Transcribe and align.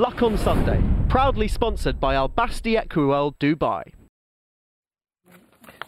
Luck 0.00 0.22
on 0.22 0.38
Sunday, 0.38 0.82
proudly 1.10 1.46
sponsored 1.46 2.00
by 2.00 2.14
Al 2.14 2.28
Basti 2.28 2.74
Equiworld 2.74 3.34
Dubai. 3.38 3.82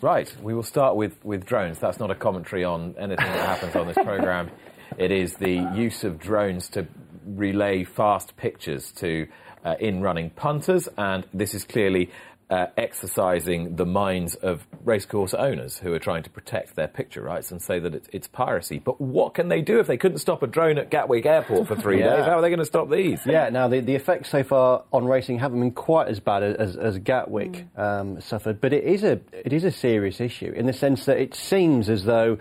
Right, 0.02 0.30
we 0.42 0.52
will 0.52 0.62
start 0.62 0.96
with, 0.96 1.24
with 1.24 1.46
drones. 1.46 1.78
That's 1.78 1.98
not 1.98 2.10
a 2.10 2.14
commentary 2.14 2.62
on 2.62 2.94
anything 2.98 3.24
that 3.24 3.46
happens 3.46 3.74
on 3.74 3.86
this 3.86 3.96
programme. 4.04 4.50
It 4.98 5.12
is 5.12 5.36
the 5.36 5.66
use 5.74 6.04
of 6.04 6.18
drones 6.18 6.68
to 6.72 6.86
relay 7.24 7.84
fast 7.84 8.36
pictures 8.36 8.92
to 8.96 9.28
uh, 9.64 9.76
in 9.80 10.02
running 10.02 10.28
punters, 10.28 10.90
and 10.98 11.24
this 11.32 11.54
is 11.54 11.64
clearly 11.64 12.10
uh, 12.52 12.66
exercising 12.76 13.76
the 13.76 13.86
minds 13.86 14.34
of 14.34 14.66
racecourse 14.84 15.32
owners 15.32 15.78
who 15.78 15.90
are 15.94 15.98
trying 15.98 16.22
to 16.22 16.28
protect 16.28 16.76
their 16.76 16.86
picture 16.86 17.22
rights 17.22 17.50
and 17.50 17.62
say 17.62 17.78
that 17.78 17.94
it's, 17.94 18.08
it's 18.12 18.28
piracy. 18.28 18.78
But 18.78 19.00
what 19.00 19.32
can 19.32 19.48
they 19.48 19.62
do 19.62 19.80
if 19.80 19.86
they 19.86 19.96
couldn't 19.96 20.18
stop 20.18 20.42
a 20.42 20.46
drone 20.46 20.76
at 20.76 20.90
Gatwick 20.90 21.24
Airport 21.24 21.66
for 21.66 21.76
three 21.76 21.98
Yeah. 22.00 22.16
days? 22.16 22.26
How 22.26 22.32
are 22.32 22.42
they 22.42 22.50
going 22.50 22.58
to 22.58 22.66
stop 22.66 22.90
these? 22.90 23.20
Yeah, 23.24 23.48
now 23.48 23.68
the, 23.68 23.80
the 23.80 23.94
effects 23.94 24.28
so 24.28 24.44
far 24.44 24.84
on 24.92 25.06
racing 25.06 25.38
haven't 25.38 25.60
been 25.60 25.70
quite 25.70 26.08
as 26.08 26.20
bad 26.20 26.42
as, 26.42 26.76
as 26.76 26.98
Gatwick 26.98 27.64
um, 27.74 28.20
suffered, 28.20 28.60
but 28.60 28.74
it 28.74 28.84
is 28.84 29.02
a 29.02 29.18
it 29.32 29.54
is 29.54 29.64
a 29.64 29.70
serious 29.72 30.20
issue 30.20 30.52
in 30.54 30.66
the 30.66 30.74
sense 30.74 31.06
that 31.06 31.16
it 31.16 31.34
seems 31.34 31.88
as 31.88 32.04
though 32.04 32.36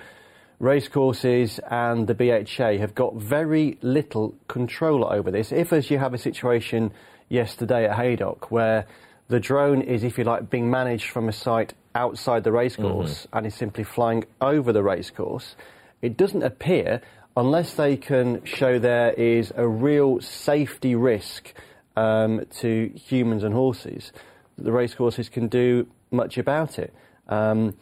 racecourses 0.59 1.59
and 1.69 2.07
the 2.07 2.13
BHA 2.13 2.79
have 2.79 2.93
got 2.93 3.15
very 3.15 3.77
little 3.81 4.35
control 4.49 5.05
over 5.05 5.31
this. 5.31 5.53
If, 5.53 5.71
as 5.71 5.89
you 5.89 5.99
have 5.99 6.13
a 6.13 6.17
situation 6.17 6.91
yesterday 7.29 7.85
at 7.85 7.95
Haydock, 7.95 8.51
where 8.51 8.85
the 9.31 9.39
drone 9.39 9.81
is, 9.81 10.03
if 10.03 10.17
you 10.17 10.25
like, 10.25 10.49
being 10.49 10.69
managed 10.69 11.09
from 11.09 11.29
a 11.29 11.31
site 11.31 11.73
outside 11.95 12.43
the 12.43 12.51
racecourse 12.51 13.25
and 13.31 13.47
is 13.47 13.55
simply 13.55 13.85
flying 13.85 14.25
over 14.41 14.73
the 14.73 14.83
racecourse, 14.83 15.55
it 16.01 16.17
doesn't 16.17 16.43
appear, 16.43 17.01
unless 17.37 17.75
they 17.75 17.95
can 17.95 18.43
show 18.43 18.77
there 18.77 19.13
is 19.13 19.53
a 19.55 19.65
real 19.65 20.19
safety 20.19 20.95
risk 20.95 21.53
um, 21.95 22.45
to 22.57 22.91
humans 22.93 23.45
and 23.45 23.53
horses, 23.53 24.11
that 24.57 24.63
the 24.63 24.71
racecourses 24.73 25.29
can 25.29 25.47
do 25.47 25.87
much 26.11 26.37
about 26.37 26.77
it. 26.77 26.93
Um, 27.29 27.73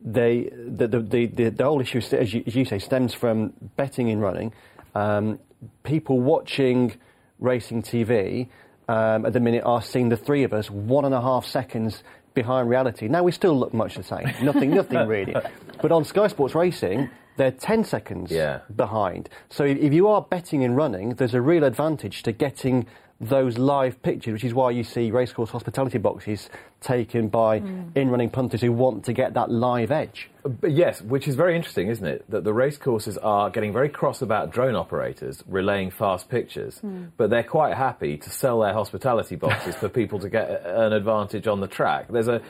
they, 0.00 0.44
the, 0.44 0.88
the, 0.88 1.00
the, 1.00 1.26
the, 1.26 1.48
the 1.50 1.64
whole 1.64 1.82
issue, 1.82 2.00
as 2.12 2.32
you, 2.32 2.42
as 2.46 2.56
you 2.56 2.64
say, 2.64 2.78
stems 2.78 3.12
from 3.12 3.52
betting 3.76 4.08
in 4.08 4.20
running. 4.20 4.54
Um, 4.94 5.38
people 5.82 6.18
watching 6.18 6.94
racing 7.40 7.82
TV 7.82 8.48
um, 8.88 9.26
at 9.26 9.32
the 9.32 9.40
minute 9.40 9.64
are 9.64 9.82
seeing 9.82 10.08
the 10.08 10.16
three 10.16 10.42
of 10.44 10.52
us 10.52 10.70
one 10.70 11.04
and 11.04 11.14
a 11.14 11.20
half 11.20 11.46
seconds 11.46 12.02
behind 12.34 12.68
reality. 12.68 13.08
Now 13.08 13.22
we 13.22 13.32
still 13.32 13.58
look 13.58 13.74
much 13.74 13.96
the 13.96 14.02
same, 14.02 14.30
nothing, 14.42 14.70
nothing 14.70 15.06
really. 15.16 15.34
But 15.82 15.92
on 15.92 16.04
Sky 16.04 16.28
Sports 16.28 16.54
Racing, 16.54 17.10
they're 17.36 17.50
10 17.52 17.84
seconds 17.84 18.30
Yeah. 18.30 18.60
behind. 18.74 19.28
So 19.48 19.64
if 19.64 19.78
if 19.78 19.92
you 19.92 20.08
are 20.08 20.22
betting 20.22 20.64
and 20.64 20.76
running, 20.76 21.10
there's 21.14 21.34
a 21.34 21.40
real 21.40 21.64
advantage 21.64 22.22
to 22.24 22.32
getting 22.32 22.86
those 23.20 23.58
live 23.58 24.00
pictures, 24.02 24.32
which 24.32 24.44
is 24.44 24.54
why 24.54 24.70
you 24.70 24.84
see 24.84 25.10
racecourse 25.10 25.50
hospitality 25.50 25.98
boxes 25.98 26.48
taken 26.80 27.28
by 27.28 27.56
in-running 27.96 28.30
punters 28.30 28.60
who 28.60 28.70
want 28.70 29.04
to 29.04 29.12
get 29.12 29.34
that 29.34 29.50
live 29.50 29.90
edge. 29.90 30.30
But 30.44 30.70
yes, 30.70 31.02
which 31.02 31.26
is 31.26 31.34
very 31.34 31.56
interesting, 31.56 31.88
isn't 31.88 32.06
it? 32.06 32.30
That 32.30 32.44
the 32.44 32.52
racecourses 32.52 33.18
are 33.18 33.50
getting 33.50 33.72
very 33.72 33.88
cross 33.88 34.22
about 34.22 34.52
drone 34.52 34.76
operators 34.76 35.42
relaying 35.48 35.90
fast 35.90 36.28
pictures, 36.28 36.80
but 37.16 37.28
they're 37.28 37.42
quite 37.42 37.76
happy 37.76 38.16
to 38.18 38.30
sell 38.30 38.60
their 38.60 38.72
hospitality 38.72 39.34
boxes 39.34 39.74
for 39.74 39.88
people 39.88 40.20
to 40.20 40.28
get 40.28 40.64
an 40.64 40.92
advantage 40.92 41.48
on 41.48 41.60
the 41.60 41.66
track. 41.66 42.06
There's 42.08 42.28
a 42.28 42.40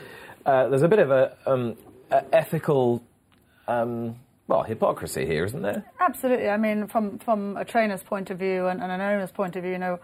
uh, 0.44 0.68
there's 0.68 0.82
a 0.82 0.88
bit 0.88 0.98
of 0.98 1.10
a, 1.10 1.36
um, 1.46 1.76
a 2.10 2.24
ethical 2.34 3.02
um, 3.66 4.16
well 4.46 4.62
hypocrisy 4.62 5.26
here, 5.26 5.44
isn't 5.44 5.62
there? 5.62 5.84
Absolutely. 6.00 6.48
I 6.48 6.56
mean, 6.56 6.86
from 6.86 7.18
from 7.18 7.56
a 7.56 7.64
trainer's 7.64 8.02
point 8.02 8.30
of 8.30 8.38
view 8.38 8.66
and, 8.66 8.82
and 8.82 8.92
an 8.92 9.00
owner's 9.00 9.30
point 9.30 9.56
of 9.56 9.62
view, 9.62 9.72
you 9.72 9.78
know, 9.78 9.98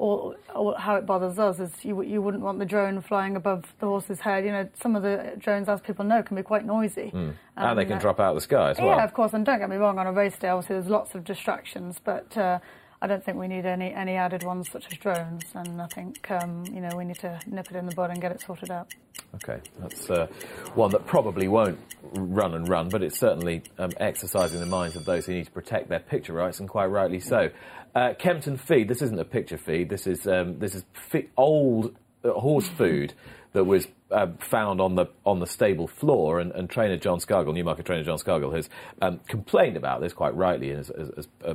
all, 0.00 0.34
all, 0.54 0.74
how 0.76 0.96
it 0.96 1.04
bothers 1.04 1.38
us 1.38 1.60
is 1.60 1.84
you 1.84 2.00
you 2.02 2.22
wouldn't 2.22 2.42
want 2.42 2.58
the 2.58 2.64
drone 2.64 3.00
flying 3.00 3.36
above 3.36 3.74
the 3.80 3.86
horse's 3.86 4.20
head. 4.20 4.44
You 4.44 4.52
know, 4.52 4.68
some 4.74 4.96
of 4.96 5.02
the 5.02 5.34
drones, 5.38 5.68
as 5.68 5.80
people 5.80 6.04
know, 6.04 6.22
can 6.22 6.36
be 6.36 6.42
quite 6.42 6.64
noisy. 6.64 7.10
and 7.56 7.78
they 7.78 7.84
can 7.84 7.98
uh, 7.98 8.00
drop 8.00 8.18
out 8.18 8.30
of 8.30 8.36
the 8.36 8.40
sky 8.40 8.70
as 8.70 8.78
well. 8.78 8.96
Yeah, 8.96 9.04
of 9.04 9.12
course. 9.12 9.34
And 9.34 9.44
don't 9.44 9.58
get 9.58 9.68
me 9.68 9.76
wrong, 9.76 9.98
on 9.98 10.06
a 10.06 10.12
race 10.12 10.38
day, 10.38 10.48
obviously, 10.48 10.76
there's 10.76 10.88
lots 10.88 11.14
of 11.14 11.24
distractions, 11.24 12.00
but. 12.02 12.36
Uh, 12.36 12.58
I 13.02 13.06
don't 13.06 13.24
think 13.24 13.38
we 13.38 13.48
need 13.48 13.64
any, 13.64 13.94
any 13.94 14.16
added 14.16 14.42
ones 14.42 14.70
such 14.70 14.86
as 14.92 14.98
drones, 14.98 15.44
and 15.54 15.80
I 15.80 15.86
think 15.86 16.30
um, 16.30 16.66
you 16.66 16.80
know 16.80 16.94
we 16.96 17.06
need 17.06 17.18
to 17.20 17.40
nip 17.46 17.70
it 17.70 17.76
in 17.76 17.86
the 17.86 17.94
bud 17.94 18.10
and 18.10 18.20
get 18.20 18.30
it 18.30 18.42
sorted 18.42 18.70
out. 18.70 18.92
Okay, 19.36 19.60
that's 19.78 20.10
uh, 20.10 20.26
one 20.74 20.90
that 20.90 21.06
probably 21.06 21.48
won't 21.48 21.78
run 22.12 22.54
and 22.54 22.68
run, 22.68 22.90
but 22.90 23.02
it's 23.02 23.18
certainly 23.18 23.62
um, 23.78 23.92
exercising 23.98 24.60
the 24.60 24.66
minds 24.66 24.96
of 24.96 25.06
those 25.06 25.24
who 25.24 25.32
need 25.32 25.46
to 25.46 25.50
protect 25.50 25.88
their 25.88 26.00
picture 26.00 26.34
rights, 26.34 26.60
and 26.60 26.68
quite 26.68 26.86
rightly 26.86 27.20
so. 27.20 27.48
Uh, 27.94 28.12
Kempton 28.18 28.58
feed. 28.58 28.88
This 28.88 29.00
isn't 29.00 29.18
a 29.18 29.24
picture 29.24 29.58
feed. 29.58 29.88
This 29.88 30.06
is 30.06 30.26
um, 30.26 30.58
this 30.58 30.74
is 30.74 30.84
fi- 30.92 31.28
old 31.38 31.96
uh, 32.22 32.32
horse 32.32 32.68
food 32.76 33.14
that 33.52 33.64
was 33.64 33.88
uh, 34.10 34.26
found 34.40 34.80
on 34.80 34.94
the 34.94 35.06
on 35.24 35.38
the 35.40 35.46
stable 35.46 35.86
floor, 35.86 36.38
and, 36.38 36.52
and 36.52 36.68
trainer 36.68 36.98
Jon 36.98 37.18
Scargill, 37.18 37.54
Newmarket 37.54 37.86
trainer 37.86 38.04
Jon 38.04 38.18
Scargill, 38.18 38.54
has 38.54 38.68
um, 39.00 39.20
complained 39.26 39.78
about 39.78 40.02
this 40.02 40.12
quite 40.12 40.34
rightly, 40.34 40.68
and 40.68 40.78
has, 40.78 40.92
has, 40.96 41.10
has 41.16 41.28
uh, 41.46 41.54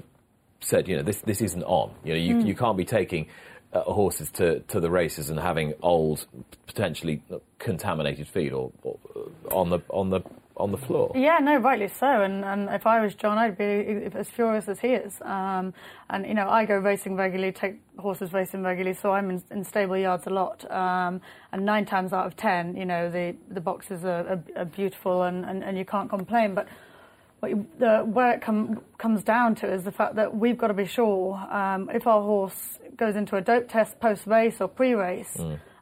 said, 0.66 0.88
you 0.88 0.96
know, 0.98 1.04
this 1.04 1.22
this 1.22 1.42
isn't 1.42 1.64
on. 1.64 1.92
You 2.04 2.14
know, 2.14 2.20
you, 2.20 2.34
you 2.50 2.56
can't 2.56 2.78
be 2.78 2.86
taking 2.86 3.28
uh, 3.74 3.82
horses 3.82 4.32
to, 4.32 4.60
to 4.72 4.80
the 4.80 4.90
races 4.90 5.30
and 5.30 5.40
having 5.40 5.74
old, 5.82 6.26
potentially 6.68 7.22
contaminated 7.60 8.28
feed 8.28 8.52
or, 8.54 8.72
or 8.84 8.98
uh, 9.16 9.56
on 9.56 9.70
the 9.70 9.80
on 9.90 10.10
the 10.10 10.22
on 10.58 10.72
the 10.72 10.78
floor. 10.78 11.12
Yeah, 11.16 11.40
no, 11.42 11.58
rightly 11.58 11.90
so. 11.90 12.22
And, 12.22 12.46
and 12.46 12.70
if 12.70 12.88
I 12.88 13.02
was 13.02 13.14
Jon, 13.14 13.38
I'd 13.38 13.58
be 13.58 14.10
as 14.16 14.30
furious 14.30 14.70
as 14.70 14.80
he 14.80 14.94
is. 14.94 15.14
Um, 15.22 15.74
and, 16.10 16.26
you 16.26 16.34
know, 16.34 16.48
I 16.48 16.64
go 16.64 16.78
racing 16.78 17.18
regularly, 17.18 17.52
take 17.52 17.76
horses 17.98 18.32
racing 18.32 18.64
regularly, 18.64 18.96
so 18.96 19.12
I'm 19.12 19.30
in, 19.30 19.44
in 19.52 19.66
stable 19.66 19.98
yards 19.98 20.28
a 20.28 20.30
lot. 20.30 20.64
Um, 20.72 21.20
and 21.52 21.66
nine 21.66 21.86
times 21.86 22.14
out 22.14 22.26
of 22.26 22.38
ten, 22.38 22.78
you 22.78 22.86
know, 22.86 23.12
the, 23.12 23.36
the 23.50 23.60
boxes 23.60 24.06
are, 24.06 24.26
are, 24.32 24.44
are 24.56 24.66
beautiful 24.66 25.24
and, 25.24 25.44
and, 25.46 25.62
and 25.62 25.78
you 25.78 25.84
can't 25.84 26.10
complain. 26.10 26.56
But 26.56 26.70
what 27.54 27.80
the, 27.80 28.00
where 28.00 28.34
it 28.34 28.42
com, 28.42 28.82
comes 28.98 29.24
down 29.24 29.56
to 29.56 29.72
is 29.72 29.84
the 29.84 29.92
fact 29.92 30.16
that 30.16 30.36
we've 30.36 30.58
got 30.58 30.68
to 30.68 30.74
be 30.74 30.86
sure 30.86 31.36
um, 31.36 31.90
if 31.94 32.08
our 32.08 32.22
horse 32.22 32.80
goes 32.98 33.16
into 33.16 33.36
a 33.36 33.42
dope 33.42 33.70
test 33.70 34.00
post 34.00 34.26
race 34.26 34.60
or 34.60 34.68
pre 34.68 34.94
race. 34.94 35.38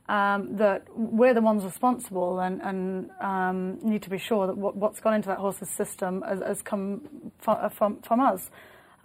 Um, 0.09 0.57
that 0.57 0.85
we're 0.93 1.33
the 1.33 1.41
ones 1.41 1.63
responsible 1.63 2.41
and, 2.41 2.61
and 2.61 3.09
um, 3.21 3.79
need 3.81 4.01
to 4.01 4.09
be 4.09 4.17
sure 4.17 4.47
that 4.47 4.57
what, 4.57 4.75
what's 4.75 4.99
gone 4.99 5.13
into 5.13 5.29
that 5.29 5.37
horse's 5.37 5.69
system 5.69 6.21
has, 6.27 6.41
has 6.41 6.61
come 6.61 7.31
from, 7.39 7.69
from, 7.69 8.01
from 8.01 8.19
us. 8.19 8.51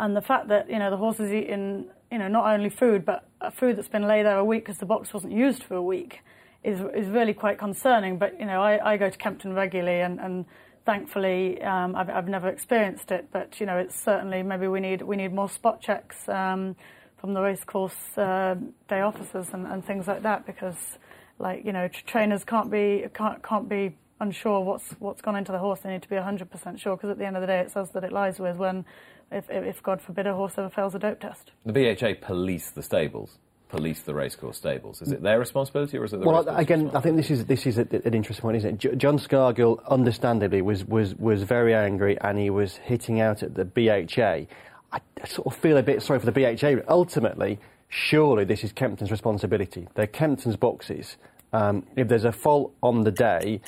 And 0.00 0.16
the 0.16 0.20
fact 0.20 0.48
that 0.48 0.68
you 0.68 0.76
know 0.76 0.90
the 0.90 0.96
horse 0.96 1.20
is 1.20 1.32
eating 1.32 1.86
you 2.10 2.18
know 2.18 2.26
not 2.26 2.52
only 2.52 2.68
food 2.68 3.04
but 3.04 3.28
food 3.54 3.76
that's 3.76 3.88
been 3.88 4.08
laid 4.08 4.26
there 4.26 4.38
a 4.38 4.44
week 4.44 4.64
because 4.64 4.78
the 4.78 4.86
box 4.86 5.14
wasn't 5.14 5.32
used 5.32 5.62
for 5.62 5.76
a 5.76 5.82
week 5.82 6.18
is 6.64 6.80
is 6.94 7.08
really 7.08 7.32
quite 7.32 7.58
concerning. 7.58 8.18
But 8.18 8.38
you 8.38 8.46
know 8.46 8.60
I, 8.60 8.94
I 8.94 8.96
go 8.96 9.08
to 9.08 9.16
Kempton 9.16 9.54
regularly 9.54 10.00
and, 10.00 10.18
and 10.18 10.46
thankfully 10.88 11.60
um, 11.60 11.94
I've, 11.94 12.08
I've 12.08 12.28
never 12.28 12.48
experienced 12.48 13.10
it. 13.10 13.28
But 13.30 13.60
you 13.60 13.66
know 13.66 13.76
it's 13.76 13.94
certainly 13.94 14.42
maybe 14.42 14.68
we 14.68 14.80
need 14.80 15.02
we 15.02 15.16
need 15.16 15.34
more 15.34 15.50
spot 15.50 15.82
checks 15.82 16.26
um, 16.30 16.76
from 17.18 17.34
the 17.34 17.42
racecourse 17.42 18.16
uh, 18.16 18.54
day 18.88 19.02
officers 19.02 19.48
and, 19.52 19.66
and 19.66 19.84
things 19.84 20.06
like 20.06 20.22
that 20.22 20.46
because 20.46 20.98
like 21.38 21.62
you 21.66 21.72
know 21.72 21.88
tr- 21.88 22.06
trainers 22.06 22.42
can't 22.42 22.70
be 22.70 23.04
can't 23.12 23.42
can't 23.42 23.68
be 23.68 23.98
unsure 24.20 24.60
what's 24.60 24.92
what's 24.98 25.20
gone 25.20 25.36
into 25.36 25.52
the 25.52 25.58
horse. 25.58 25.80
They 25.80 25.90
need 25.90 26.02
to 26.02 26.08
be 26.08 26.16
100% 26.16 26.78
sure 26.78 26.96
because 26.96 27.10
at 27.10 27.18
the 27.18 27.26
end 27.26 27.36
of 27.36 27.42
the 27.42 27.46
day 27.46 27.60
it's 27.60 27.76
us 27.76 27.90
that 27.90 28.02
it 28.02 28.10
lies 28.10 28.38
with 28.40 28.56
when 28.56 28.86
if, 29.30 29.44
if, 29.50 29.64
if 29.64 29.82
God 29.82 30.00
forbid 30.00 30.26
a 30.26 30.32
horse 30.32 30.54
ever 30.56 30.70
fails 30.70 30.94
a 30.94 30.98
dope 30.98 31.20
test. 31.20 31.52
The 31.66 31.74
BHA 31.74 32.26
police 32.26 32.70
the 32.70 32.82
stables, 32.82 33.38
police 33.68 34.00
the 34.00 34.14
racecourse 34.14 34.56
stables. 34.56 35.02
Is 35.02 35.12
it 35.12 35.22
their 35.22 35.38
responsibility 35.38 35.98
or 35.98 36.04
is 36.04 36.12
it 36.12 36.20
the 36.20 36.26
Well, 36.26 36.48
again, 36.48 36.90
I 36.94 37.00
think 37.00 37.16
this 37.16 37.30
is 37.30 37.44
this 37.44 37.66
is 37.66 37.78
a, 37.78 37.86
an 38.04 38.14
interesting 38.14 38.42
point, 38.42 38.56
isn't 38.58 38.74
it? 38.74 38.78
J- 38.78 38.96
Jon 38.96 39.18
Scargill, 39.18 39.84
understandably, 39.86 40.62
was, 40.62 40.84
was 40.84 41.14
was 41.16 41.42
very 41.42 41.74
angry 41.74 42.18
and 42.20 42.38
he 42.38 42.50
was 42.50 42.76
hitting 42.76 43.20
out 43.20 43.42
at 43.42 43.54
the 43.54 43.64
BHA. 43.64 44.46
I, 44.90 45.00
I 45.22 45.26
sort 45.26 45.46
of 45.46 45.56
feel 45.56 45.76
a 45.76 45.82
bit 45.82 46.02
sorry 46.02 46.18
for 46.18 46.26
the 46.26 46.32
BHA. 46.32 46.82
Ultimately, 46.88 47.58
surely 47.88 48.44
this 48.44 48.64
is 48.64 48.72
Kempton's 48.72 49.10
responsibility. 49.10 49.86
They're 49.94 50.06
Kempton's 50.06 50.56
boxes. 50.56 51.16
Um, 51.52 51.86
if 51.96 52.08
there's 52.08 52.24
a 52.24 52.32
fault 52.32 52.74
on 52.82 53.04
the 53.04 53.10
day, 53.10 53.60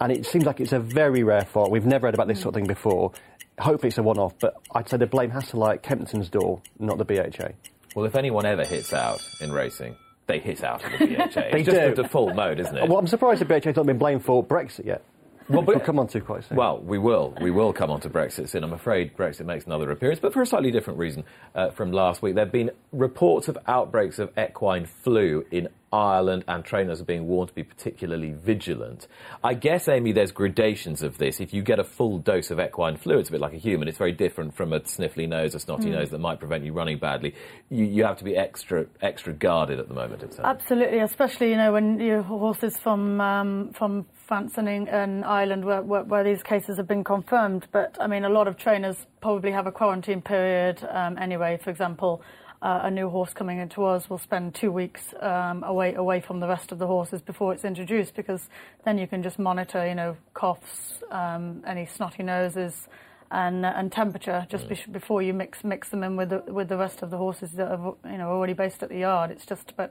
and 0.00 0.10
it 0.12 0.26
seems 0.26 0.44
like 0.44 0.60
it's 0.60 0.72
a 0.72 0.80
very 0.80 1.22
rare 1.22 1.44
fault, 1.44 1.70
we've 1.70 1.86
never 1.86 2.06
heard 2.06 2.14
about 2.14 2.28
this 2.28 2.40
sort 2.40 2.54
of 2.54 2.60
thing 2.60 2.66
before. 2.66 3.12
Hopefully, 3.58 3.88
it's 3.88 3.98
a 3.98 4.02
one-off, 4.02 4.34
but 4.40 4.54
I'd 4.74 4.88
say 4.88 4.96
the 4.96 5.06
blame 5.06 5.30
has 5.30 5.48
to 5.48 5.56
lie 5.58 5.74
at 5.74 5.82
Kempton's 5.82 6.28
door, 6.28 6.62
not 6.78 6.98
the 6.98 7.04
BHA. 7.04 7.50
Well, 7.94 8.04
if 8.06 8.14
anyone 8.14 8.46
ever 8.46 8.64
hits 8.64 8.92
out 8.92 9.20
in 9.40 9.52
racing, 9.52 9.96
they 10.26 10.38
hit 10.38 10.62
out 10.64 10.82
in 10.84 10.92
the 10.92 10.98
BHA. 11.16 11.26
They 11.34 11.60
it's 11.60 11.66
just 11.66 11.80
do. 11.80 11.94
the 11.94 12.02
default 12.02 12.34
mode, 12.34 12.60
isn't 12.60 12.76
it? 12.76 12.88
Well, 12.88 12.98
I'm 12.98 13.06
surprised 13.06 13.40
the 13.40 13.44
BHA's 13.44 13.76
not 13.76 13.86
been 13.86 13.98
blamed 13.98 14.24
for 14.24 14.44
Brexit 14.44 14.84
yet. 14.86 15.02
Well, 15.48 15.62
but- 15.62 15.74
we'll 15.76 15.84
come 15.84 15.98
on 15.98 16.06
to 16.08 16.20
quite 16.20 16.44
soon. 16.44 16.56
Well, 16.56 16.78
we 16.80 16.98
will. 16.98 17.34
We 17.40 17.50
will 17.50 17.72
come 17.72 17.90
on 17.90 18.00
to 18.02 18.08
Brexit 18.08 18.48
soon. 18.48 18.62
I'm 18.64 18.72
afraid 18.72 19.16
Brexit 19.16 19.44
makes 19.44 19.66
another 19.66 19.90
appearance, 19.90 20.20
but 20.20 20.32
for 20.32 20.40
a 20.40 20.46
slightly 20.46 20.70
different 20.70 20.98
reason 21.00 21.24
uh, 21.54 21.70
from 21.70 21.90
last 21.92 22.22
week. 22.22 22.36
There 22.36 22.44
have 22.44 22.52
been 22.52 22.70
reports 22.92 23.48
of 23.48 23.58
outbreaks 23.66 24.18
of 24.20 24.30
equine 24.38 24.86
flu 24.86 25.44
in 25.50 25.68
Ireland, 25.92 26.44
and 26.48 26.64
trainers 26.64 27.00
are 27.00 27.04
being 27.04 27.26
warned 27.28 27.48
to 27.48 27.54
be 27.54 27.62
particularly 27.62 28.32
vigilant. 28.32 29.06
I 29.44 29.54
guess, 29.54 29.88
Amy, 29.88 30.12
there's 30.12 30.32
gradations 30.32 31.02
of 31.02 31.18
this. 31.18 31.40
If 31.40 31.52
you 31.52 31.62
get 31.62 31.78
a 31.78 31.84
full 31.84 32.18
dose 32.18 32.50
of 32.50 32.58
equine 32.58 32.96
flu, 32.96 33.18
it's 33.18 33.28
a 33.28 33.32
bit 33.32 33.40
like 33.40 33.52
a 33.52 33.58
human. 33.58 33.88
It's 33.88 33.98
very 33.98 34.12
different 34.12 34.54
from 34.54 34.72
a 34.72 34.80
sniffly 34.80 35.28
nose, 35.28 35.54
a 35.54 35.60
snotty 35.60 35.90
nose 35.90 36.10
that 36.10 36.18
might 36.18 36.38
prevent 36.38 36.64
you 36.64 36.72
running 36.72 36.98
badly. 36.98 37.34
You, 37.68 37.84
you 37.84 38.04
have 38.04 38.18
to 38.18 38.24
be 38.24 38.36
extra 38.36 38.86
extra 39.00 39.32
guarded 39.32 39.78
at 39.78 39.88
the 39.88 39.94
moment. 39.94 40.22
It 40.22 40.34
sounds. 40.34 40.46
Absolutely, 40.46 40.98
especially 41.00 41.50
you 41.50 41.56
know 41.56 41.72
when 41.72 42.00
you 42.00 42.22
horses 42.22 42.78
from 42.78 43.20
um, 43.20 43.72
from 43.72 44.06
France 44.26 44.56
and, 44.56 44.68
and 44.68 45.24
Ireland 45.24 45.64
where, 45.64 45.82
where, 45.82 46.04
where 46.04 46.24
these 46.24 46.42
cases 46.42 46.78
have 46.78 46.88
been 46.88 47.04
confirmed. 47.04 47.66
But 47.70 47.96
I 48.00 48.06
mean, 48.06 48.24
a 48.24 48.30
lot 48.30 48.48
of 48.48 48.56
trainers 48.56 48.96
probably 49.20 49.52
have 49.52 49.66
a 49.66 49.72
quarantine 49.72 50.22
period 50.22 50.86
um, 50.90 51.18
anyway. 51.18 51.58
For 51.62 51.70
example, 51.70 52.22
uh, 52.62 52.80
a 52.84 52.90
new 52.90 53.10
horse 53.10 53.34
coming 53.34 53.58
into 53.58 53.84
us 53.84 54.08
will 54.08 54.18
spend 54.18 54.54
two 54.54 54.70
weeks 54.70 55.14
um, 55.20 55.62
away 55.64 55.94
away 55.94 56.20
from 56.20 56.40
the 56.40 56.48
rest 56.48 56.72
of 56.72 56.78
the 56.78 56.86
horses 56.86 57.20
before 57.20 57.52
it's 57.52 57.64
introduced, 57.64 58.14
because 58.14 58.48
then 58.84 58.96
you 58.98 59.06
can 59.06 59.22
just 59.22 59.38
monitor, 59.38 59.86
you 59.86 59.94
know, 59.94 60.16
coughs, 60.32 61.02
um, 61.10 61.62
any 61.66 61.86
snotty 61.86 62.22
noses. 62.22 62.88
And, 63.34 63.64
and 63.64 63.90
temperature 63.90 64.46
just 64.50 64.68
be- 64.68 64.92
before 64.92 65.22
you 65.22 65.32
mix 65.32 65.64
mix 65.64 65.88
them 65.88 66.02
in 66.04 66.16
with 66.16 66.28
the 66.28 66.40
with 66.52 66.68
the 66.68 66.76
rest 66.76 67.02
of 67.02 67.08
the 67.10 67.16
horses 67.16 67.52
that 67.52 67.66
are 67.66 67.94
you 68.04 68.18
know 68.18 68.28
already 68.28 68.52
based 68.52 68.82
at 68.82 68.90
the 68.90 68.98
yard. 68.98 69.30
It's 69.30 69.46
just 69.46 69.72
but 69.74 69.90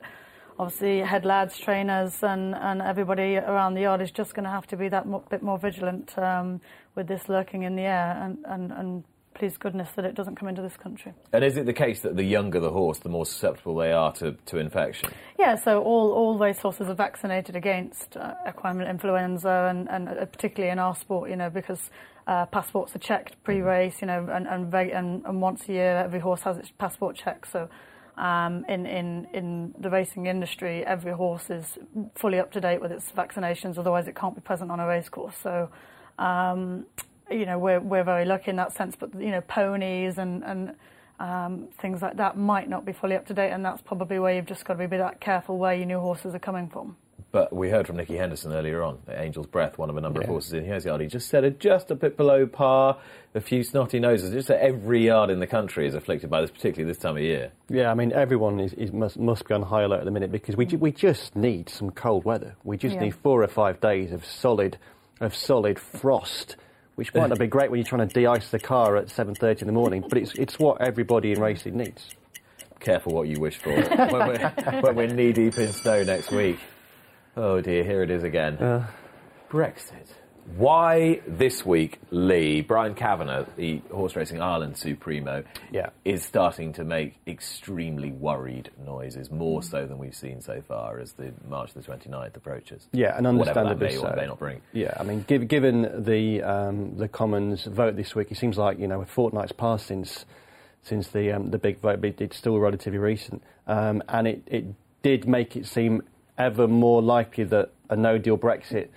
obviously 0.59 0.99
head 0.99 1.25
lads, 1.25 1.57
trainers, 1.57 2.23
and, 2.23 2.53
and 2.53 2.81
everybody 2.81 3.37
around 3.37 3.73
the 3.73 3.81
yard 3.81 3.99
is 3.99 4.11
just 4.11 4.35
going 4.35 4.43
to 4.43 4.49
have 4.49 4.67
to 4.67 4.77
be 4.77 4.89
that 4.89 5.07
mo- 5.07 5.23
bit 5.29 5.41
more 5.41 5.57
vigilant 5.57 6.15
um, 6.19 6.61
with 6.95 7.07
this 7.07 7.27
lurking 7.27 7.63
in 7.63 7.75
the 7.75 7.81
air. 7.81 8.19
And, 8.21 8.37
and, 8.45 8.71
and 8.71 9.03
please 9.41 9.57
goodness 9.57 9.89
that 9.95 10.05
it 10.05 10.13
doesn't 10.13 10.35
come 10.35 10.47
into 10.47 10.61
this 10.61 10.77
country. 10.77 11.11
And 11.33 11.43
is 11.43 11.57
it 11.57 11.65
the 11.65 11.73
case 11.73 12.01
that 12.01 12.15
the 12.15 12.23
younger 12.23 12.59
the 12.59 12.69
horse, 12.69 12.99
the 12.99 13.09
more 13.09 13.25
susceptible 13.25 13.75
they 13.75 13.91
are 13.91 14.13
to, 14.13 14.33
to 14.33 14.59
infection? 14.59 15.09
Yeah, 15.39 15.55
so 15.55 15.81
all, 15.81 16.11
all 16.11 16.37
race 16.37 16.59
horses 16.59 16.89
are 16.89 16.93
vaccinated 16.93 17.55
against 17.55 18.17
uh, 18.17 18.35
equine 18.47 18.79
influenza, 18.81 19.67
and, 19.67 19.89
and 19.89 20.09
uh, 20.09 20.25
particularly 20.25 20.71
in 20.71 20.77
our 20.77 20.95
sport, 20.95 21.31
you 21.31 21.35
know, 21.35 21.49
because 21.49 21.89
uh, 22.27 22.45
passports 22.45 22.95
are 22.95 22.99
checked 22.99 23.43
pre-race, 23.43 23.99
you 23.99 24.05
know, 24.05 24.27
and, 24.31 24.45
and, 24.45 24.71
and, 24.71 25.25
and 25.25 25.41
once 25.41 25.67
a 25.67 25.73
year 25.73 25.97
every 25.97 26.19
horse 26.19 26.41
has 26.43 26.59
its 26.59 26.69
passport 26.77 27.15
checked. 27.15 27.51
So 27.51 27.67
um, 28.17 28.63
in, 28.69 28.85
in, 28.85 29.27
in 29.33 29.73
the 29.79 29.89
racing 29.89 30.27
industry, 30.27 30.85
every 30.85 31.13
horse 31.13 31.49
is 31.49 31.79
fully 32.13 32.37
up 32.37 32.51
to 32.51 32.61
date 32.61 32.79
with 32.79 32.91
its 32.91 33.11
vaccinations, 33.11 33.79
otherwise 33.79 34.07
it 34.07 34.15
can't 34.15 34.35
be 34.35 34.41
present 34.41 34.69
on 34.69 34.79
a 34.79 34.85
race 34.85 35.09
course. 35.09 35.35
So, 35.41 35.69
um, 36.19 36.85
you 37.33 37.45
know, 37.45 37.57
we're, 37.57 37.79
we're 37.79 38.03
very 38.03 38.25
lucky 38.25 38.49
in 38.51 38.57
that 38.57 38.73
sense, 38.73 38.95
but, 38.97 39.13
you 39.19 39.31
know, 39.31 39.41
ponies 39.41 40.17
and, 40.17 40.43
and 40.43 40.75
um, 41.19 41.67
things 41.79 42.01
like 42.01 42.17
that 42.17 42.37
might 42.37 42.69
not 42.69 42.85
be 42.85 42.93
fully 42.93 43.15
up 43.15 43.27
to 43.27 43.33
date, 43.33 43.51
and 43.51 43.63
that's 43.63 43.81
probably 43.81 44.19
where 44.19 44.33
you've 44.35 44.45
just 44.47 44.65
got 44.65 44.73
to 44.73 44.79
be 44.79 44.85
a 44.85 44.87
bit 44.87 44.97
that 44.99 45.19
careful 45.21 45.57
where 45.57 45.73
your 45.75 45.85
new 45.85 45.99
horses 45.99 46.33
are 46.33 46.39
coming 46.39 46.67
from. 46.69 46.95
But 47.31 47.53
we 47.53 47.69
heard 47.69 47.87
from 47.87 47.95
Nicky 47.95 48.17
Henderson 48.17 48.51
earlier 48.51 48.83
on, 48.83 48.99
that 49.05 49.17
Angel's 49.17 49.47
Breath, 49.47 49.77
one 49.77 49.89
of 49.89 49.95
a 49.95 50.01
number 50.01 50.19
of 50.19 50.27
horses 50.27 50.51
in 50.51 50.65
his 50.65 50.83
yard. 50.83 50.99
He 50.99 51.07
just 51.07 51.29
said 51.29 51.45
it 51.45 51.61
just 51.61 51.89
a 51.89 51.95
bit 51.95 52.17
below 52.17 52.45
par, 52.45 52.97
a 53.33 53.39
few 53.39 53.63
snotty 53.63 53.99
noses. 53.99 54.31
Just 54.33 54.49
that 54.49 54.61
every 54.61 55.05
yard 55.05 55.29
in 55.29 55.39
the 55.39 55.47
country 55.47 55.87
is 55.87 55.95
afflicted 55.95 56.29
by 56.29 56.41
this, 56.41 56.51
particularly 56.51 56.91
this 56.91 57.01
time 57.01 57.15
of 57.15 57.23
year. 57.23 57.53
Yeah, 57.69 57.89
I 57.89 57.93
mean, 57.93 58.11
everyone 58.11 58.59
is, 58.59 58.73
is 58.73 58.91
must, 58.91 59.17
must 59.17 59.47
be 59.47 59.53
on 59.53 59.61
high 59.61 59.83
alert 59.83 59.99
at 59.99 60.05
the 60.05 60.11
minute 60.11 60.29
because 60.29 60.57
we, 60.57 60.65
ju- 60.65 60.77
we 60.77 60.91
just 60.91 61.33
need 61.33 61.69
some 61.69 61.91
cold 61.91 62.25
weather. 62.25 62.55
We 62.65 62.75
just 62.75 62.95
Yeah. 62.95 63.03
need 63.03 63.15
four 63.15 63.41
or 63.43 63.47
five 63.47 63.79
days 63.79 64.11
of 64.11 64.25
solid, 64.25 64.77
of 65.21 65.33
solid 65.33 65.79
frost, 65.79 66.57
which 67.01 67.15
might 67.15 67.29
not 67.29 67.39
be 67.39 67.47
great 67.47 67.71
when 67.71 67.79
you're 67.79 67.87
trying 67.87 68.07
to 68.07 68.13
de-ice 68.13 68.51
the 68.51 68.59
car 68.59 68.95
at 68.95 69.07
7.30 69.07 69.61
in 69.61 69.65
the 69.65 69.73
morning, 69.73 70.05
but 70.07 70.19
it's, 70.19 70.35
it's 70.35 70.59
what 70.59 70.79
everybody 70.81 71.31
in 71.31 71.41
racing 71.41 71.75
needs. 71.75 72.09
Careful 72.79 73.11
what 73.15 73.27
you 73.27 73.39
wish 73.39 73.57
for 73.57 73.73
when, 73.81 74.27
we're, 74.27 74.81
when 74.81 74.95
we're 74.95 75.07
knee 75.07 75.33
deep 75.33 75.57
in 75.57 75.73
snow 75.73 76.03
next 76.03 76.29
week. 76.29 76.59
Oh 77.35 77.59
dear, 77.59 77.83
here 77.83 78.03
it 78.03 78.11
is 78.11 78.21
again. 78.21 78.55
Uh. 78.59 78.85
Brexit. 79.49 80.09
Why 80.57 81.21
this 81.27 81.65
week, 81.65 81.99
Lee, 82.09 82.61
Brian 82.61 82.93
Kavanagh, 82.93 83.45
the 83.55 83.81
Horse 83.91 84.15
Racing 84.15 84.41
Ireland 84.41 84.75
Supremo, 84.75 85.43
Yeah. 85.71 85.89
is 86.03 86.23
starting 86.23 86.73
to 86.73 86.83
make 86.83 87.15
extremely 87.25 88.11
worried 88.11 88.69
noises, 88.85 89.31
more 89.31 89.63
so 89.63 89.85
than 89.85 89.97
we've 89.97 90.15
seen 90.15 90.41
so 90.41 90.61
far 90.67 90.99
as 90.99 91.13
the 91.13 91.31
March 91.47 91.73
the 91.73 91.81
29th 91.81 92.35
approaches. 92.35 92.87
Yeah, 92.91 93.15
and 93.17 93.25
understandably 93.27 93.87
may 93.89 93.97
or 93.97 94.09
so. 94.09 94.15
may 94.15 94.25
not 94.25 94.39
bring. 94.39 94.61
Yeah, 94.73 94.93
I 94.99 95.03
mean, 95.03 95.23
giv 95.27 95.47
given 95.47 96.03
the 96.03 96.41
um, 96.43 96.97
the 96.97 97.07
Commons 97.07 97.65
vote 97.65 97.95
this 97.95 98.13
week, 98.15 98.31
it 98.31 98.37
seems 98.37 98.57
like 98.57 98.77
you 98.79 98.87
know 98.87 99.01
a 99.01 99.05
fortnight's 99.05 99.51
passed 99.53 99.87
since 99.87 100.25
since 100.83 101.07
the 101.09 101.31
um, 101.31 101.51
the 101.51 101.59
big 101.59 101.79
vote, 101.79 102.01
but 102.01 102.19
it's 102.19 102.35
still 102.37 102.59
relatively 102.59 102.99
recent, 102.99 103.41
um, 103.67 104.03
and 104.09 104.27
it, 104.27 104.41
it 104.47 104.65
did 105.03 105.27
make 105.27 105.55
it 105.55 105.65
seem 105.67 106.01
ever 106.37 106.67
more 106.67 107.01
likely 107.01 107.43
that 107.45 107.69
a 107.89 107.95
no 107.95 108.17
deal 108.17 108.37
Brexit 108.37 108.89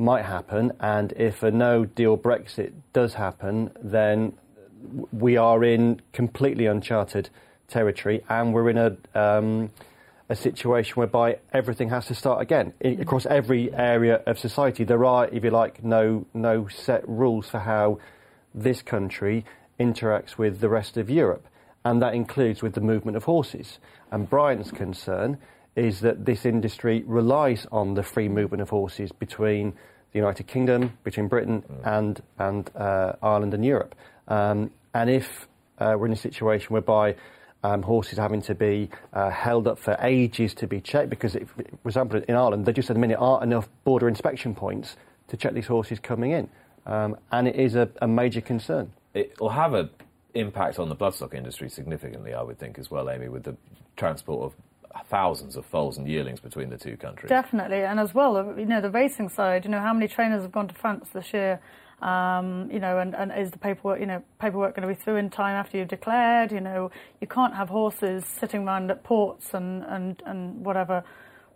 might 0.00 0.24
happen, 0.24 0.72
and 0.80 1.12
if 1.12 1.42
a 1.42 1.50
no 1.50 1.84
deal 1.84 2.16
Brexit 2.16 2.72
does 2.92 3.14
happen, 3.14 3.70
then 3.82 4.32
we 5.12 5.36
are 5.36 5.62
in 5.62 6.00
completely 6.12 6.66
uncharted 6.66 7.28
territory, 7.68 8.24
and 8.28 8.52
we're 8.52 8.70
in 8.70 8.78
a 8.78 8.96
um, 9.14 9.70
a 10.28 10.36
situation 10.36 10.94
whereby 10.94 11.38
everything 11.52 11.90
has 11.90 12.06
to 12.06 12.14
start 12.14 12.40
again 12.40 12.72
I- 12.84 12.98
across 13.00 13.26
every 13.26 13.72
area 13.74 14.22
of 14.26 14.38
society. 14.38 14.84
There 14.84 15.04
are, 15.04 15.28
if 15.28 15.44
you 15.44 15.50
like, 15.50 15.84
no 15.84 16.24
no 16.32 16.68
set 16.68 17.06
rules 17.08 17.48
for 17.48 17.58
how 17.58 17.98
this 18.54 18.80
country 18.82 19.44
interacts 19.78 20.38
with 20.38 20.60
the 20.60 20.68
rest 20.68 20.96
of 20.96 21.10
Europe, 21.10 21.46
and 21.84 22.00
that 22.02 22.14
includes 22.14 22.62
with 22.62 22.74
the 22.74 22.80
movement 22.80 23.16
of 23.16 23.24
horses. 23.24 23.78
And 24.10 24.28
Brian's 24.28 24.70
concern 24.70 25.38
is 25.76 26.00
that 26.00 26.24
this 26.24 26.44
industry 26.44 27.04
relies 27.06 27.66
on 27.70 27.94
the 27.94 28.02
free 28.02 28.28
movement 28.28 28.62
of 28.62 28.70
horses 28.70 29.12
between 29.12 29.72
the 30.12 30.18
United 30.18 30.46
Kingdom, 30.46 30.98
between 31.04 31.28
Britain 31.28 31.62
and 31.84 32.20
and 32.38 32.70
uh, 32.74 33.12
Ireland 33.22 33.54
and 33.54 33.64
Europe. 33.64 33.94
Um, 34.28 34.70
and 34.92 35.08
if 35.08 35.46
uh, 35.78 35.94
we're 35.96 36.06
in 36.06 36.12
a 36.12 36.16
situation 36.16 36.72
whereby 36.72 37.14
um, 37.62 37.82
horses 37.82 38.18
having 38.18 38.42
to 38.42 38.54
be 38.54 38.90
uh, 39.12 39.30
held 39.30 39.68
up 39.68 39.78
for 39.78 39.96
ages 40.00 40.54
to 40.54 40.66
be 40.66 40.80
checked, 40.80 41.10
because, 41.10 41.36
if, 41.36 41.48
for 41.50 41.88
example, 41.88 42.22
in 42.26 42.34
Ireland, 42.34 42.64
there 42.64 42.74
just 42.74 42.90
at 42.90 42.94
the 42.94 43.00
minute 43.00 43.18
aren't 43.20 43.44
enough 43.44 43.68
border 43.84 44.08
inspection 44.08 44.54
points 44.54 44.96
to 45.28 45.36
check 45.36 45.52
these 45.52 45.66
horses 45.66 46.00
coming 46.00 46.32
in, 46.32 46.48
um, 46.86 47.16
and 47.30 47.46
it 47.46 47.56
is 47.56 47.76
a, 47.76 47.88
a 48.02 48.08
major 48.08 48.40
concern. 48.40 48.92
It 49.14 49.40
will 49.40 49.50
have 49.50 49.74
an 49.74 49.90
impact 50.34 50.78
on 50.78 50.88
the 50.88 50.96
bloodstock 50.96 51.34
industry 51.34 51.68
significantly, 51.68 52.34
I 52.34 52.42
would 52.42 52.58
think, 52.58 52.78
as 52.78 52.90
well, 52.90 53.08
Amy, 53.10 53.28
with 53.28 53.44
the 53.44 53.56
transport 53.96 54.52
of 54.52 54.54
thousands 55.08 55.56
of 55.56 55.64
foals 55.66 55.98
and 55.98 56.08
yearlings 56.08 56.40
between 56.40 56.70
the 56.70 56.78
two 56.78 56.96
countries. 56.96 57.28
Definitely, 57.28 57.82
and 57.82 57.98
as 58.00 58.14
well, 58.14 58.36
uh, 58.36 58.54
you 58.56 58.66
know, 58.66 58.80
the 58.80 58.90
racing 58.90 59.28
side. 59.28 59.64
You 59.64 59.70
know, 59.70 59.80
how 59.80 59.92
many 59.92 60.08
trainers 60.08 60.42
have 60.42 60.52
gone 60.52 60.68
to 60.68 60.74
France 60.74 61.08
this 61.12 61.32
year? 61.32 61.60
Um, 62.02 62.70
you 62.72 62.78
know, 62.80 62.98
and, 62.98 63.14
and 63.14 63.30
is 63.36 63.50
the 63.50 63.58
paperwork, 63.58 64.00
you 64.00 64.06
know, 64.06 64.22
paperwork 64.38 64.74
going 64.74 64.88
to 64.88 64.94
be 64.94 64.98
through 64.98 65.16
in 65.16 65.28
time 65.28 65.54
after 65.54 65.76
you've 65.76 65.88
declared? 65.88 66.50
You 66.50 66.60
know, 66.60 66.90
you 67.20 67.26
can't 67.26 67.54
have 67.54 67.68
horses 67.68 68.24
sitting 68.24 68.66
around 68.66 68.90
at 68.90 69.04
ports 69.04 69.52
and 69.52 69.84
and 69.84 70.22
and 70.24 70.64
whatever, 70.64 71.04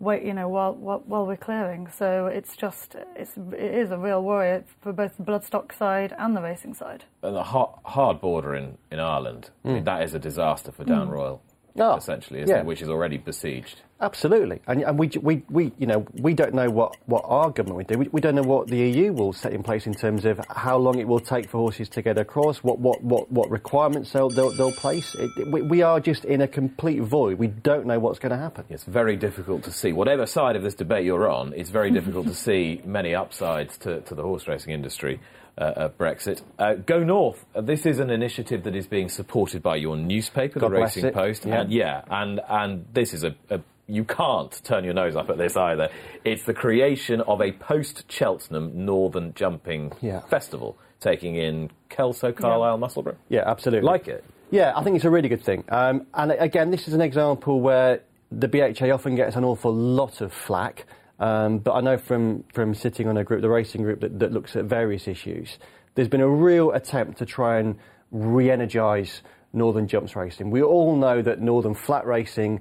wait, 0.00 0.22
you 0.22 0.34
know, 0.34 0.48
while 0.48 0.74
while, 0.74 1.02
while 1.06 1.26
we're 1.26 1.38
clearing. 1.38 1.88
So 1.88 2.26
it's 2.26 2.56
just, 2.56 2.94
it's 3.16 3.32
it 3.38 3.74
is 3.74 3.90
a 3.90 3.96
real 3.96 4.22
worry 4.22 4.62
for 4.82 4.92
both 4.92 5.16
the 5.16 5.22
bloodstock 5.22 5.74
side 5.74 6.14
and 6.18 6.36
the 6.36 6.42
racing 6.42 6.74
side. 6.74 7.04
and 7.22 7.34
the 7.34 7.42
hard, 7.42 7.70
hard 7.86 8.20
border 8.20 8.54
in, 8.54 8.76
in 8.90 9.00
Ireland, 9.00 9.48
I 9.64 9.68
mean, 9.68 9.84
that 9.84 10.02
is 10.02 10.12
a 10.12 10.18
disaster 10.18 10.72
for 10.72 10.84
Down 10.84 11.08
Royal, 11.08 11.40
Oh, 11.76 11.96
essentially, 11.96 12.40
isn't 12.40 12.54
yeah. 12.54 12.60
it? 12.60 12.66
Which 12.66 12.82
is 12.82 12.88
already 12.88 13.18
besieged. 13.18 13.80
Absolutely, 14.00 14.60
and, 14.66 14.82
and 14.82 14.98
we, 14.98 15.08
we, 15.20 15.42
we, 15.48 15.72
you 15.78 15.86
know, 15.86 16.06
we 16.12 16.34
don't 16.34 16.52
know 16.54 16.68
what, 16.70 16.96
what 17.06 17.22
our 17.26 17.50
government 17.50 17.76
would 17.78 17.86
do. 17.86 17.98
We, 17.98 18.08
we 18.08 18.20
don't 18.20 18.34
know 18.34 18.42
what 18.42 18.66
the 18.68 18.76
EU 18.76 19.12
will 19.12 19.32
set 19.32 19.52
in 19.52 19.62
place 19.62 19.86
in 19.86 19.94
terms 19.94 20.24
of 20.24 20.40
how 20.50 20.76
long 20.76 20.98
it 20.98 21.08
will 21.08 21.20
take 21.20 21.48
for 21.48 21.58
horses 21.58 21.88
to 21.90 22.02
get 22.02 22.18
across, 22.18 22.58
what, 22.58 22.78
what, 22.78 23.02
what, 23.02 23.30
what 23.32 23.50
requirements 23.50 24.12
they'll, 24.12 24.28
they'll, 24.28 24.50
they'll 24.50 24.72
place. 24.72 25.14
It, 25.14 25.30
it- 25.36 25.50
we, 25.50 25.62
we 25.62 25.82
are 25.82 26.00
just 26.00 26.24
in 26.24 26.42
a 26.42 26.48
complete 26.48 27.00
void. 27.00 27.38
We 27.38 27.46
don't 27.48 27.86
know 27.86 27.98
what's 27.98 28.18
going 28.18 28.30
to 28.32 28.38
happen. 28.38 28.64
It's 28.68 28.84
very 28.84 29.16
difficult 29.16 29.62
to 29.64 29.72
see. 29.72 29.92
Whatever 29.92 30.26
side 30.26 30.56
of 30.56 30.62
this 30.62 30.74
debate 30.74 31.04
you're 31.06 31.28
on, 31.30 31.52
it's 31.54 31.70
very 31.70 31.90
difficult 31.90 32.26
to 32.26 32.34
see 32.34 32.82
many 32.84 33.14
upsides 33.14 33.78
to, 33.78 34.00
to 34.02 34.14
the 34.14 34.22
horse 34.22 34.46
racing 34.48 34.72
industry 34.74 35.20
uh, 35.58 35.72
of 35.76 35.98
Brexit. 35.98 36.42
Uh, 36.58 36.74
Go 36.74 37.04
North. 37.04 37.44
Uh, 37.54 37.60
this 37.60 37.86
is 37.86 37.98
an 37.98 38.10
initiative 38.10 38.64
that 38.64 38.74
is 38.74 38.86
being 38.86 39.08
supported 39.08 39.62
by 39.62 39.76
your 39.76 39.96
newspaper, 39.96 40.58
God 40.60 40.72
the 40.72 40.76
Racing 40.80 41.04
it. 41.06 41.14
Post. 41.14 41.44
Yeah. 41.46 41.60
And 41.60 41.72
yeah, 41.72 42.02
and, 42.10 42.40
and 42.48 42.86
this 42.92 43.14
is 43.14 43.24
a, 43.24 43.34
a 43.50 43.60
you 43.86 44.04
can't 44.04 44.64
turn 44.64 44.82
your 44.84 44.94
nose 44.94 45.14
up 45.14 45.28
at 45.30 45.36
this 45.38 45.56
either. 45.56 45.90
It's 46.24 46.44
the 46.44 46.54
creation 46.54 47.20
of 47.20 47.40
a 47.42 47.52
post 47.52 48.10
Cheltenham 48.10 48.84
Northern 48.86 49.34
Jumping 49.34 49.92
Yeah. 50.00 50.20
Festival, 50.20 50.78
taking 51.00 51.36
in 51.36 51.70
Kelso, 51.90 52.32
Carlisle, 52.32 52.78
Musselburgh. 52.78 53.16
Yeah, 53.28 53.42
absolutely. 53.46 53.86
Like 53.86 54.08
it. 54.08 54.24
Yeah, 54.50 54.72
I 54.74 54.82
think 54.82 54.96
it's 54.96 55.04
a 55.04 55.10
really 55.10 55.28
good 55.28 55.42
thing. 55.42 55.64
Um, 55.68 56.06
and 56.14 56.32
again, 56.32 56.70
this 56.70 56.88
is 56.88 56.94
an 56.94 57.00
example 57.02 57.60
where 57.60 58.00
the 58.32 58.48
BHA 58.48 58.90
often 58.90 59.16
gets 59.16 59.36
an 59.36 59.44
awful 59.44 59.74
lot 59.74 60.20
of 60.20 60.32
flack 60.32 60.86
Um, 61.24 61.56
but 61.56 61.72
I 61.72 61.80
know 61.80 61.96
from, 61.96 62.44
from 62.52 62.74
sitting 62.74 63.08
on 63.08 63.16
a 63.16 63.24
group, 63.24 63.40
the 63.40 63.48
racing 63.48 63.82
group, 63.82 64.00
that, 64.00 64.18
that 64.18 64.30
looks 64.30 64.56
at 64.56 64.66
various 64.66 65.08
issues, 65.08 65.58
there's 65.94 66.08
been 66.08 66.20
a 66.20 66.28
real 66.28 66.70
attempt 66.72 67.16
to 67.18 67.24
try 67.24 67.58
and 67.60 67.78
re 68.10 68.50
energise 68.50 69.22
Northern 69.54 69.88
Jumps 69.88 70.14
racing. 70.14 70.50
We 70.50 70.62
all 70.62 70.96
know 70.96 71.22
that 71.22 71.40
Northern 71.40 71.72
Flat 71.72 72.06
Racing 72.06 72.60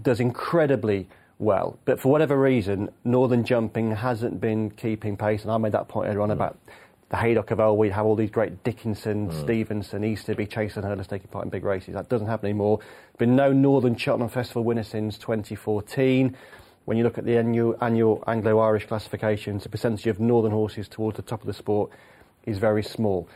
does 0.00 0.20
incredibly 0.20 1.08
well, 1.40 1.80
but 1.84 1.98
for 1.98 2.12
whatever 2.12 2.38
reason, 2.38 2.90
Northern 3.02 3.42
Jumping 3.42 3.90
hasn't 3.96 4.40
been 4.40 4.70
keeping 4.70 5.16
pace, 5.16 5.42
and 5.42 5.50
I 5.50 5.56
made 5.56 5.72
that 5.72 5.88
point 5.88 6.06
earlier 6.06 6.20
on 6.20 6.28
mm. 6.28 6.34
about 6.34 6.56
the 7.08 7.16
Haydock 7.16 7.50
of 7.50 7.58
old, 7.58 7.76
we'd 7.76 7.90
have 7.90 8.06
all 8.06 8.14
these 8.14 8.30
great 8.30 8.62
Dickinson, 8.62 9.30
mm. 9.30 9.40
Stephenson, 9.42 10.04
Easterby, 10.04 10.46
Chase 10.46 10.76
and 10.76 10.84
hurdlers 10.84 11.08
taking 11.08 11.28
part 11.28 11.44
in 11.44 11.50
big 11.50 11.64
races. 11.64 11.94
That 11.94 12.08
doesn't 12.08 12.28
happen 12.28 12.46
anymore. 12.46 12.78
There's 12.78 13.28
been 13.28 13.34
no 13.34 13.52
Northern 13.52 13.96
Cheltenham 13.96 14.28
Festival 14.28 14.62
winner 14.62 14.84
since 14.84 15.18
2014. 15.18 16.36
When 16.86 16.96
you 16.96 17.02
look 17.02 17.18
at 17.18 17.24
the 17.24 17.36
annual, 17.36 17.76
annual 17.80 18.22
Anglo-Irish 18.28 18.86
classifications, 18.86 19.64
the 19.64 19.68
percentage 19.68 20.06
of 20.06 20.20
Northern 20.20 20.52
horses 20.52 20.86
towards 20.88 21.16
the 21.16 21.22
top 21.22 21.40
of 21.40 21.48
the 21.48 21.52
sport 21.52 21.90
is 22.44 22.58
very 22.58 22.84
small. 22.84 23.28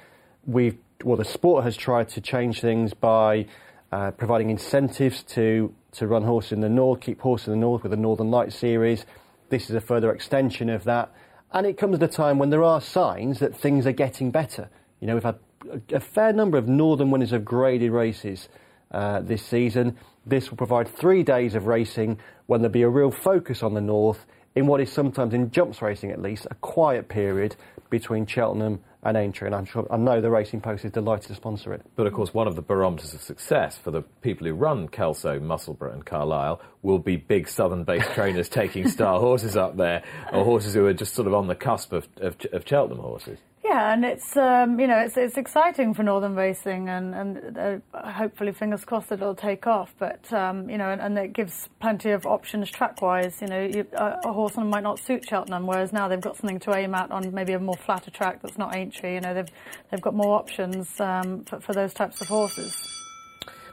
We've, 0.46 0.78
well, 1.02 1.16
the 1.16 1.24
sport 1.24 1.64
has 1.64 1.76
tried 1.76 2.08
to 2.10 2.20
change 2.20 2.60
things 2.60 2.94
by 2.94 3.46
uh, 3.90 4.12
providing 4.12 4.50
incentives 4.50 5.24
to, 5.34 5.74
to 5.92 6.06
run 6.06 6.22
horses 6.22 6.52
in 6.52 6.60
the 6.60 6.68
north, 6.68 7.00
keep 7.00 7.20
horses 7.20 7.48
in 7.48 7.54
the 7.54 7.58
north 7.58 7.82
with 7.82 7.90
the 7.90 7.96
Northern 7.96 8.30
Light 8.30 8.52
series. 8.52 9.04
This 9.48 9.68
is 9.68 9.74
a 9.74 9.80
further 9.80 10.12
extension 10.12 10.70
of 10.70 10.84
that. 10.84 11.12
And 11.52 11.66
it 11.66 11.76
comes 11.76 11.96
at 11.96 12.02
a 12.04 12.08
time 12.08 12.38
when 12.38 12.50
there 12.50 12.62
are 12.62 12.80
signs 12.80 13.40
that 13.40 13.56
things 13.56 13.84
are 13.84 13.92
getting 13.92 14.30
better. 14.30 14.70
You 15.00 15.08
know, 15.08 15.14
we've 15.14 15.24
had 15.24 15.40
a, 15.68 15.96
a 15.96 16.00
fair 16.00 16.32
number 16.32 16.56
of 16.56 16.68
northern 16.68 17.10
winners 17.10 17.32
of 17.32 17.44
graded 17.44 17.90
races 17.90 18.48
uh, 18.92 19.22
this 19.22 19.44
season. 19.44 19.96
This 20.26 20.50
will 20.50 20.56
provide 20.56 20.88
three 20.88 21.22
days 21.22 21.54
of 21.54 21.66
racing 21.66 22.18
when 22.46 22.60
there'll 22.60 22.72
be 22.72 22.82
a 22.82 22.88
real 22.88 23.10
focus 23.10 23.62
on 23.62 23.74
the 23.74 23.80
north 23.80 24.26
in 24.54 24.66
what 24.66 24.80
is 24.80 24.92
sometimes, 24.92 25.32
in 25.32 25.50
jumps 25.50 25.80
racing 25.80 26.10
at 26.10 26.20
least, 26.20 26.46
a 26.50 26.54
quiet 26.56 27.08
period 27.08 27.56
between 27.88 28.26
Cheltenham 28.26 28.80
and 29.02 29.16
Aintree, 29.16 29.46
and 29.46 29.54
I'm 29.54 29.64
sure 29.64 29.86
I 29.90 29.96
know 29.96 30.20
the 30.20 30.30
Racing 30.30 30.60
Post 30.60 30.84
is 30.84 30.92
delighted 30.92 31.28
to 31.28 31.34
sponsor 31.34 31.72
it. 31.72 31.82
But 31.96 32.06
of 32.06 32.12
course, 32.12 32.34
one 32.34 32.46
of 32.46 32.54
the 32.54 32.62
barometers 32.62 33.14
of 33.14 33.22
success 33.22 33.78
for 33.78 33.90
the 33.90 34.02
people 34.20 34.46
who 34.46 34.52
run 34.52 34.88
Kelso, 34.88 35.40
Musselburgh, 35.40 35.94
and 35.94 36.04
Carlisle 36.04 36.60
will 36.82 36.98
be 36.98 37.16
big 37.16 37.48
southern-based 37.48 38.10
trainers 38.14 38.48
taking 38.48 38.88
star 38.88 39.18
horses 39.18 39.56
up 39.56 39.76
there, 39.76 40.02
or 40.32 40.44
horses 40.44 40.74
who 40.74 40.84
are 40.86 40.92
just 40.92 41.14
sort 41.14 41.28
of 41.28 41.34
on 41.34 41.46
the 41.46 41.54
cusp 41.54 41.92
of, 41.92 42.08
of, 42.18 42.36
of 42.52 42.66
Cheltenham 42.66 43.00
horses. 43.00 43.38
Yeah, 43.62 43.92
and 43.92 44.06
it's 44.06 44.38
um, 44.38 44.80
you 44.80 44.86
know 44.86 44.98
it's 44.98 45.18
it's 45.18 45.36
exciting 45.36 45.92
for 45.92 46.02
Northern 46.02 46.34
Racing, 46.34 46.88
and 46.88 47.14
and 47.14 47.58
uh, 47.92 48.10
hopefully 48.12 48.52
fingers 48.52 48.86
crossed 48.86 49.12
it'll 49.12 49.34
take 49.34 49.66
off. 49.66 49.94
But 49.98 50.32
um, 50.32 50.70
you 50.70 50.78
know, 50.78 50.88
and, 50.88 51.00
and, 51.00 51.18
it 51.18 51.34
gives 51.34 51.68
plenty 51.78 52.10
of 52.12 52.24
options 52.24 52.70
track-wise. 52.70 53.42
You 53.42 53.48
know, 53.48 53.60
you, 53.60 53.86
a, 53.92 54.20
a 54.24 54.32
horse 54.32 54.56
might 54.56 54.82
not 54.82 54.98
suit 54.98 55.26
Cheltenham, 55.28 55.66
whereas 55.66 55.92
now 55.92 56.08
they've 56.08 56.20
got 56.20 56.38
something 56.38 56.58
to 56.60 56.74
aim 56.74 56.94
at 56.94 57.10
on 57.10 57.34
maybe 57.34 57.52
a 57.52 57.58
more 57.58 57.76
flatter 57.76 58.10
track 58.10 58.40
that's 58.40 58.56
not 58.56 58.74
Aintree. 58.74 59.14
You 59.14 59.20
know, 59.20 59.34
they've 59.34 59.50
they've 59.90 60.00
got 60.00 60.14
more 60.14 60.38
options 60.38 60.98
um, 60.98 61.44
for, 61.44 61.60
for 61.60 61.74
those 61.74 61.92
types 61.92 62.22
of 62.22 62.28
horses. 62.28 62.74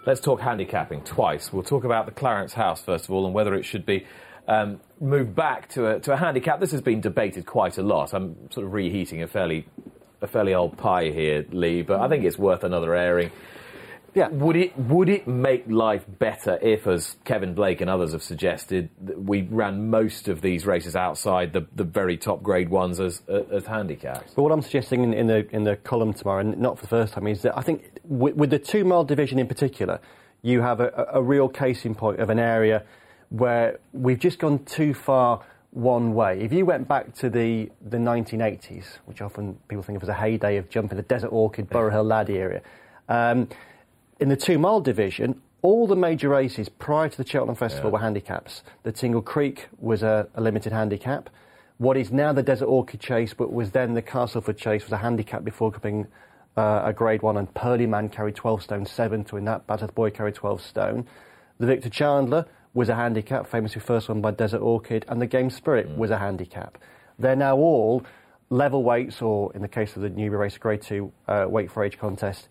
Let's 0.06 0.20
talk 0.20 0.42
handicapping 0.42 1.04
twice. 1.04 1.54
We'll 1.54 1.64
talk 1.64 1.86
about 1.86 2.06
the 2.06 2.12
Clarence 2.12 2.54
House 2.54 2.82
first 2.82 3.06
of 3.06 3.12
all, 3.12 3.26
and 3.26 3.34
whether 3.34 3.56
it 3.56 3.64
should 3.64 3.86
be 3.86 4.06
um, 4.48 4.80
move 5.00 5.36
back 5.36 5.70
to 5.70 5.88
a, 5.88 6.00
to 6.00 6.14
a 6.14 6.18
handicap. 6.18 6.60
This 6.60 6.72
has 6.72 6.82
been 6.82 7.02
debated 7.02 7.46
quite 7.46 7.78
a 7.78 7.84
lot. 7.84 8.14
I'm 8.14 8.52
sort 8.52 8.66
of 8.66 8.74
reheating 8.74 9.22
a 9.24 9.28
fairly 9.28 9.68
a 10.22 10.28
fairly 10.28 10.54
old 10.54 10.78
pie 10.78 11.12
here, 11.12 11.46
Lee, 11.52 11.84
but 11.84 12.00
I 12.00 12.08
think 12.08 12.24
it's 12.24 12.40
worth 12.40 12.64
another 12.64 12.96
airing. 12.96 13.32
Yeah. 14.16 14.30
Would 14.30 14.56
it 14.56 14.76
would 14.76 15.10
it 15.10 15.28
make 15.28 15.66
life 15.68 16.04
better 16.08 16.58
if, 16.60 16.88
as 16.88 17.18
Kevin 17.24 17.54
Blake 17.54 17.82
and 17.82 17.90
others 17.90 18.14
have 18.14 18.24
suggested, 18.24 18.90
we 19.00 19.44
ran 19.44 19.92
most 19.92 20.28
of 20.28 20.42
these 20.42 20.66
races 20.66 20.96
outside 20.96 21.54
the, 21.54 21.68
the 21.76 21.84
very 21.84 22.18
top 22.18 22.42
grade 22.42 22.70
ones 22.70 23.00
as 23.00 23.22
as 23.28 23.68
handicaps? 23.68 24.34
But 24.34 24.42
what 24.42 24.52
I'm 24.52 24.64
suggesting 24.64 25.04
in, 25.04 25.14
in 25.14 25.28
the 25.28 25.48
in 25.56 25.66
the 25.66 25.76
column 25.76 26.14
tomorrow, 26.14 26.40
and 26.40 26.58
not 26.58 26.78
for 26.78 26.86
the 26.86 26.90
first 26.90 27.14
time, 27.14 27.28
is 27.28 27.44
that 27.44 27.56
I 27.56 27.62
think 27.62 27.92
with, 28.06 28.36
with 28.36 28.50
the 28.50 28.58
two 28.58 28.86
mile 28.86 29.04
division 29.04 29.38
in 29.38 29.48
particular, 29.48 30.00
you 30.42 30.62
have 30.62 30.80
a, 30.80 31.10
a 31.14 31.22
real 31.22 31.48
case 31.48 31.86
in 31.86 31.94
point 31.94 32.20
of 32.20 32.32
an 32.32 32.40
area 32.40 32.86
where 33.30 33.80
we've 33.94 34.20
just 34.20 34.40
gone 34.40 34.64
too 34.66 34.94
far 34.94 35.44
one 35.72 36.14
way. 36.14 36.40
If 36.42 36.54
you 36.54 36.66
went 36.66 36.88
back 36.88 37.14
to 37.16 37.30
the, 37.30 37.70
the 37.88 37.98
1980s, 37.98 38.98
which 39.06 39.22
often 39.22 39.58
people 39.68 39.84
think 39.84 39.98
of 39.98 40.04
as 40.04 40.10
a 40.10 40.14
heyday 40.14 40.58
of 40.58 40.70
jumping 40.70 40.98
the 40.98 41.04
Desert 41.04 41.30
Orchid, 41.30 41.70
Burrough 41.70 41.92
Hill 41.92 42.04
Laddie 42.04 42.38
area, 42.38 42.62
um, 43.10 43.48
in 44.20 44.30
the 44.30 44.36
two 44.36 44.58
mile 44.58 44.82
division, 44.82 45.42
all 45.62 45.88
the 45.88 45.96
major 45.96 46.30
races 46.30 46.70
prior 46.70 47.10
to 47.10 47.18
the 47.18 47.28
Cheltenham 47.28 47.56
Festival 47.56 47.90
yeah. 47.90 47.94
were 47.94 48.00
handicaps. 48.00 48.64
The 48.84 48.92
Tingle 48.92 49.22
Creek 49.22 49.68
was 49.80 50.04
a, 50.04 50.28
a, 50.36 50.42
limited 50.42 50.72
handicap. 50.72 51.30
What 51.78 51.98
is 51.98 52.12
now 52.12 52.34
the 52.34 52.44
Desert 52.44 52.68
Orchid 52.68 53.00
Chase, 53.00 53.34
but 53.34 53.52
was 53.52 53.72
then 53.72 53.94
the 53.94 54.02
Castleford 54.02 54.58
Chase, 54.58 54.84
was 54.84 54.92
a 54.92 54.98
handicap 54.98 55.44
before 55.44 55.72
becoming 55.72 56.08
uh, 56.56 56.84
a 56.86 56.94
Grade 56.94 57.22
One. 57.22 57.38
And 57.38 57.54
Pearlyman 57.54 58.12
carried 58.12 58.36
12 58.36 58.64
stone 58.64 58.86
seven 58.86 59.24
to 59.26 59.36
win 59.36 59.46
that. 59.46 59.68
Bassett 59.68 59.94
Boy 59.94 60.10
carried 60.10 60.36
12 60.36 60.62
stone. 60.62 61.06
The 61.60 61.68
Victor 61.68 61.90
Chandler 61.90 62.46
was 62.74 62.90
a 62.90 62.96
handicap, 62.96 63.48
famously 63.48 63.82
first 63.82 64.10
won 64.10 64.22
by 64.22 64.32
Desert 64.32 64.62
Orchid, 64.62 65.06
and 65.08 65.22
the 65.22 65.28
Game 65.28 65.50
Spirit 65.50 65.90
mm. 65.90 65.98
was 65.98 66.12
a 66.12 66.18
handicap. 66.18 66.78
They're 67.20 67.36
now 67.36 67.58
all 67.58 68.04
level 68.50 68.84
weights, 68.84 69.22
or 69.22 69.52
in 69.54 69.62
the 69.62 69.68
case 69.68 69.96
of 69.96 70.02
the 70.02 70.10
Newbury 70.10 70.46
Race, 70.46 70.58
Grade 70.58 70.82
2 70.82 71.12
uh, 71.28 71.46
weight 71.50 71.72
for 71.72 71.84
age 71.84 71.98
contest, 71.98 72.48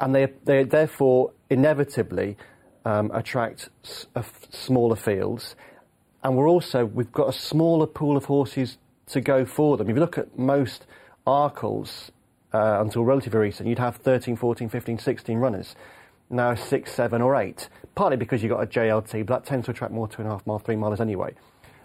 and 0.00 0.14
they, 0.14 0.28
they 0.44 0.64
therefore 0.64 1.32
inevitably 1.50 2.36
um, 2.84 3.10
attract 3.14 3.68
s- 3.84 4.06
uh, 4.14 4.22
smaller 4.50 4.96
fields. 4.96 5.56
And 6.22 6.36
we're 6.36 6.48
also, 6.48 6.84
we've 6.84 7.12
got 7.12 7.28
a 7.28 7.32
smaller 7.32 7.86
pool 7.86 8.16
of 8.16 8.26
horses 8.26 8.78
to 9.08 9.20
go 9.20 9.44
for 9.44 9.76
them. 9.76 9.88
If 9.88 9.96
you 9.96 10.00
look 10.00 10.18
at 10.18 10.38
most 10.38 10.86
Arkles 11.26 12.10
uh, 12.52 12.80
until 12.80 13.04
relatively 13.04 13.40
recent, 13.40 13.68
you'd 13.68 13.78
have 13.78 13.96
13, 13.96 14.36
14, 14.36 14.68
15, 14.68 14.98
16 14.98 15.38
runners 15.38 15.74
now 16.30 16.54
six, 16.54 16.92
seven, 16.92 17.22
or 17.22 17.36
eight. 17.36 17.68
Partly 17.94 18.16
because 18.16 18.42
you've 18.42 18.50
got 18.50 18.62
a 18.62 18.66
JLT, 18.66 19.26
but 19.26 19.42
that 19.42 19.48
tends 19.48 19.66
to 19.66 19.70
attract 19.70 19.92
more 19.92 20.08
two 20.08 20.22
and 20.22 20.28
a 20.28 20.30
half 20.32 20.46
mile, 20.46 20.58
three 20.58 20.74
milers 20.74 21.00
anyway. 21.00 21.34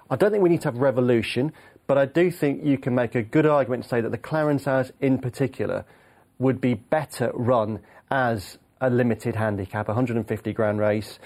I 0.09 0.15
don't 0.15 0.31
think 0.31 0.41
we 0.41 0.49
need 0.49 0.61
to 0.61 0.69
have 0.69 0.77
revolution, 0.77 1.53
but 1.85 1.97
I 1.97 2.05
do 2.05 2.31
think 2.31 2.63
you 2.63 2.77
can 2.77 2.95
make 2.95 3.15
a 3.15 3.21
good 3.21 3.45
argument 3.45 3.83
to 3.83 3.89
say 3.89 4.01
that 4.01 4.11
the 4.11 4.17
Clarence 4.17 4.65
House 4.65 4.91
in 4.99 5.19
particular 5.19 5.85
would 6.39 6.59
be 6.59 6.73
better 6.73 7.31
run 7.33 7.79
as 8.09 8.57
a 8.81 8.89
limited 8.89 9.35
handicap, 9.35 9.87
a 9.87 9.91
150 9.91 10.53
grand 10.53 10.79
race. 10.79 11.19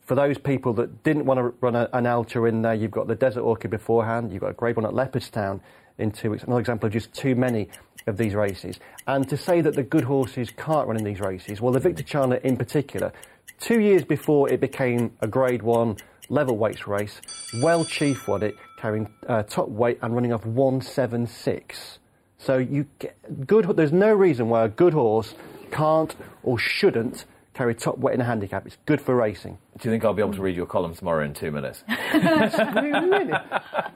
For 0.00 0.14
those 0.14 0.36
people 0.36 0.72
that 0.74 1.04
didn't 1.04 1.26
want 1.26 1.38
to 1.38 1.54
run 1.60 1.76
a, 1.76 1.88
an 1.92 2.04
Altior 2.04 2.48
in 2.48 2.62
there, 2.62 2.74
you've 2.74 2.90
got 2.90 3.06
the 3.06 3.14
Desert 3.14 3.42
Orchid 3.42 3.70
beforehand, 3.70 4.32
you've 4.32 4.40
got 4.40 4.50
a 4.50 4.54
great 4.54 4.76
one 4.76 4.84
at 4.84 4.92
Leopardstown 4.92 5.60
in 5.98 6.10
two 6.10 6.30
weeks. 6.30 6.42
Another 6.44 6.60
example 6.60 6.86
of 6.86 6.92
just 6.92 7.12
too 7.12 7.34
many 7.34 7.68
of 8.08 8.16
these 8.16 8.34
races. 8.34 8.80
And 9.06 9.28
to 9.28 9.36
say 9.36 9.60
that 9.60 9.74
the 9.74 9.82
good 9.82 10.04
horses 10.04 10.50
can't 10.50 10.88
run 10.88 10.96
in 10.96 11.04
these 11.04 11.20
races, 11.20 11.60
well, 11.60 11.72
the 11.72 11.80
Victor 11.80 12.02
Chandler 12.02 12.36
in 12.36 12.56
particular, 12.56 13.12
two 13.60 13.80
years 13.80 14.04
before 14.04 14.50
it 14.50 14.60
became 14.60 15.12
a 15.20 15.28
Grade 15.28 15.62
1 15.62 15.96
level 16.28 16.56
weights 16.56 16.86
race, 16.86 17.20
Well 17.62 17.84
Chief 17.84 18.26
won 18.26 18.42
it, 18.42 18.54
carrying 18.78 19.08
uh, 19.26 19.44
top 19.44 19.68
weight 19.68 19.98
and 20.02 20.14
running 20.14 20.32
off 20.32 20.44
176. 20.44 21.98
So 22.38 22.58
you 22.58 22.86
get 22.98 23.46
good. 23.46 23.76
There's 23.76 23.92
no 23.92 24.12
reason 24.12 24.48
why 24.48 24.64
a 24.64 24.68
good 24.68 24.92
horse 24.92 25.34
can't 25.70 26.14
or 26.42 26.58
shouldn't 26.58 27.24
carry 27.58 27.74
top 27.74 27.98
weight 27.98 28.14
in 28.14 28.20
a 28.20 28.24
handicap. 28.24 28.64
It's 28.68 28.78
good 28.86 29.00
for 29.00 29.16
racing. 29.16 29.58
Do 29.78 29.88
you 29.88 29.92
think 29.92 30.04
I'll 30.04 30.14
be 30.14 30.22
able 30.22 30.34
to 30.34 30.42
read 30.42 30.54
your 30.54 30.66
column 30.66 30.94
tomorrow 30.94 31.24
in 31.24 31.34
two 31.34 31.50
minutes? 31.50 31.82
really? 32.14 33.32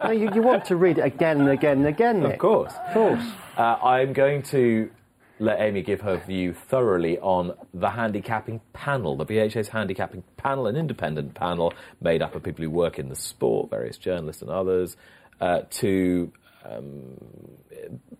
No, 0.02 0.11
you, 0.11 0.31
you, 0.35 0.42
want 0.42 0.64
to 0.64 0.75
read 0.75 0.99
it 0.99 1.02
again 1.02 1.40
and 1.40 1.49
again 1.49 1.78
and 1.78 1.87
again, 1.87 2.23
Nick. 2.23 2.33
Of 2.33 2.38
course. 2.40 2.73
Of 2.88 2.92
course. 2.92 3.25
Uh, 3.57 3.76
I'm 3.85 4.12
going 4.14 4.42
to 4.54 4.90
let 5.38 5.61
Amy 5.61 5.83
give 5.83 6.00
her 6.00 6.16
view 6.16 6.52
thoroughly 6.54 7.21
on 7.21 7.52
the 7.73 7.90
handicapping 7.90 8.61
panel, 8.73 9.16
the 9.16 9.25
BHA's 9.25 9.69
handicapping 9.69 10.25
panel, 10.37 10.66
an 10.66 10.75
independent 10.75 11.35
panel 11.35 11.73
made 12.00 12.21
up 12.21 12.35
of 12.35 12.42
people 12.42 12.64
who 12.64 12.71
work 12.71 12.99
in 12.99 13.11
the 13.11 13.16
sport, 13.16 13.71
various 13.71 13.97
journalists 13.97 14.42
and 14.42 14.50
others, 14.50 14.97
uh, 15.40 15.61
to 15.71 16.33
um, 16.64 17.16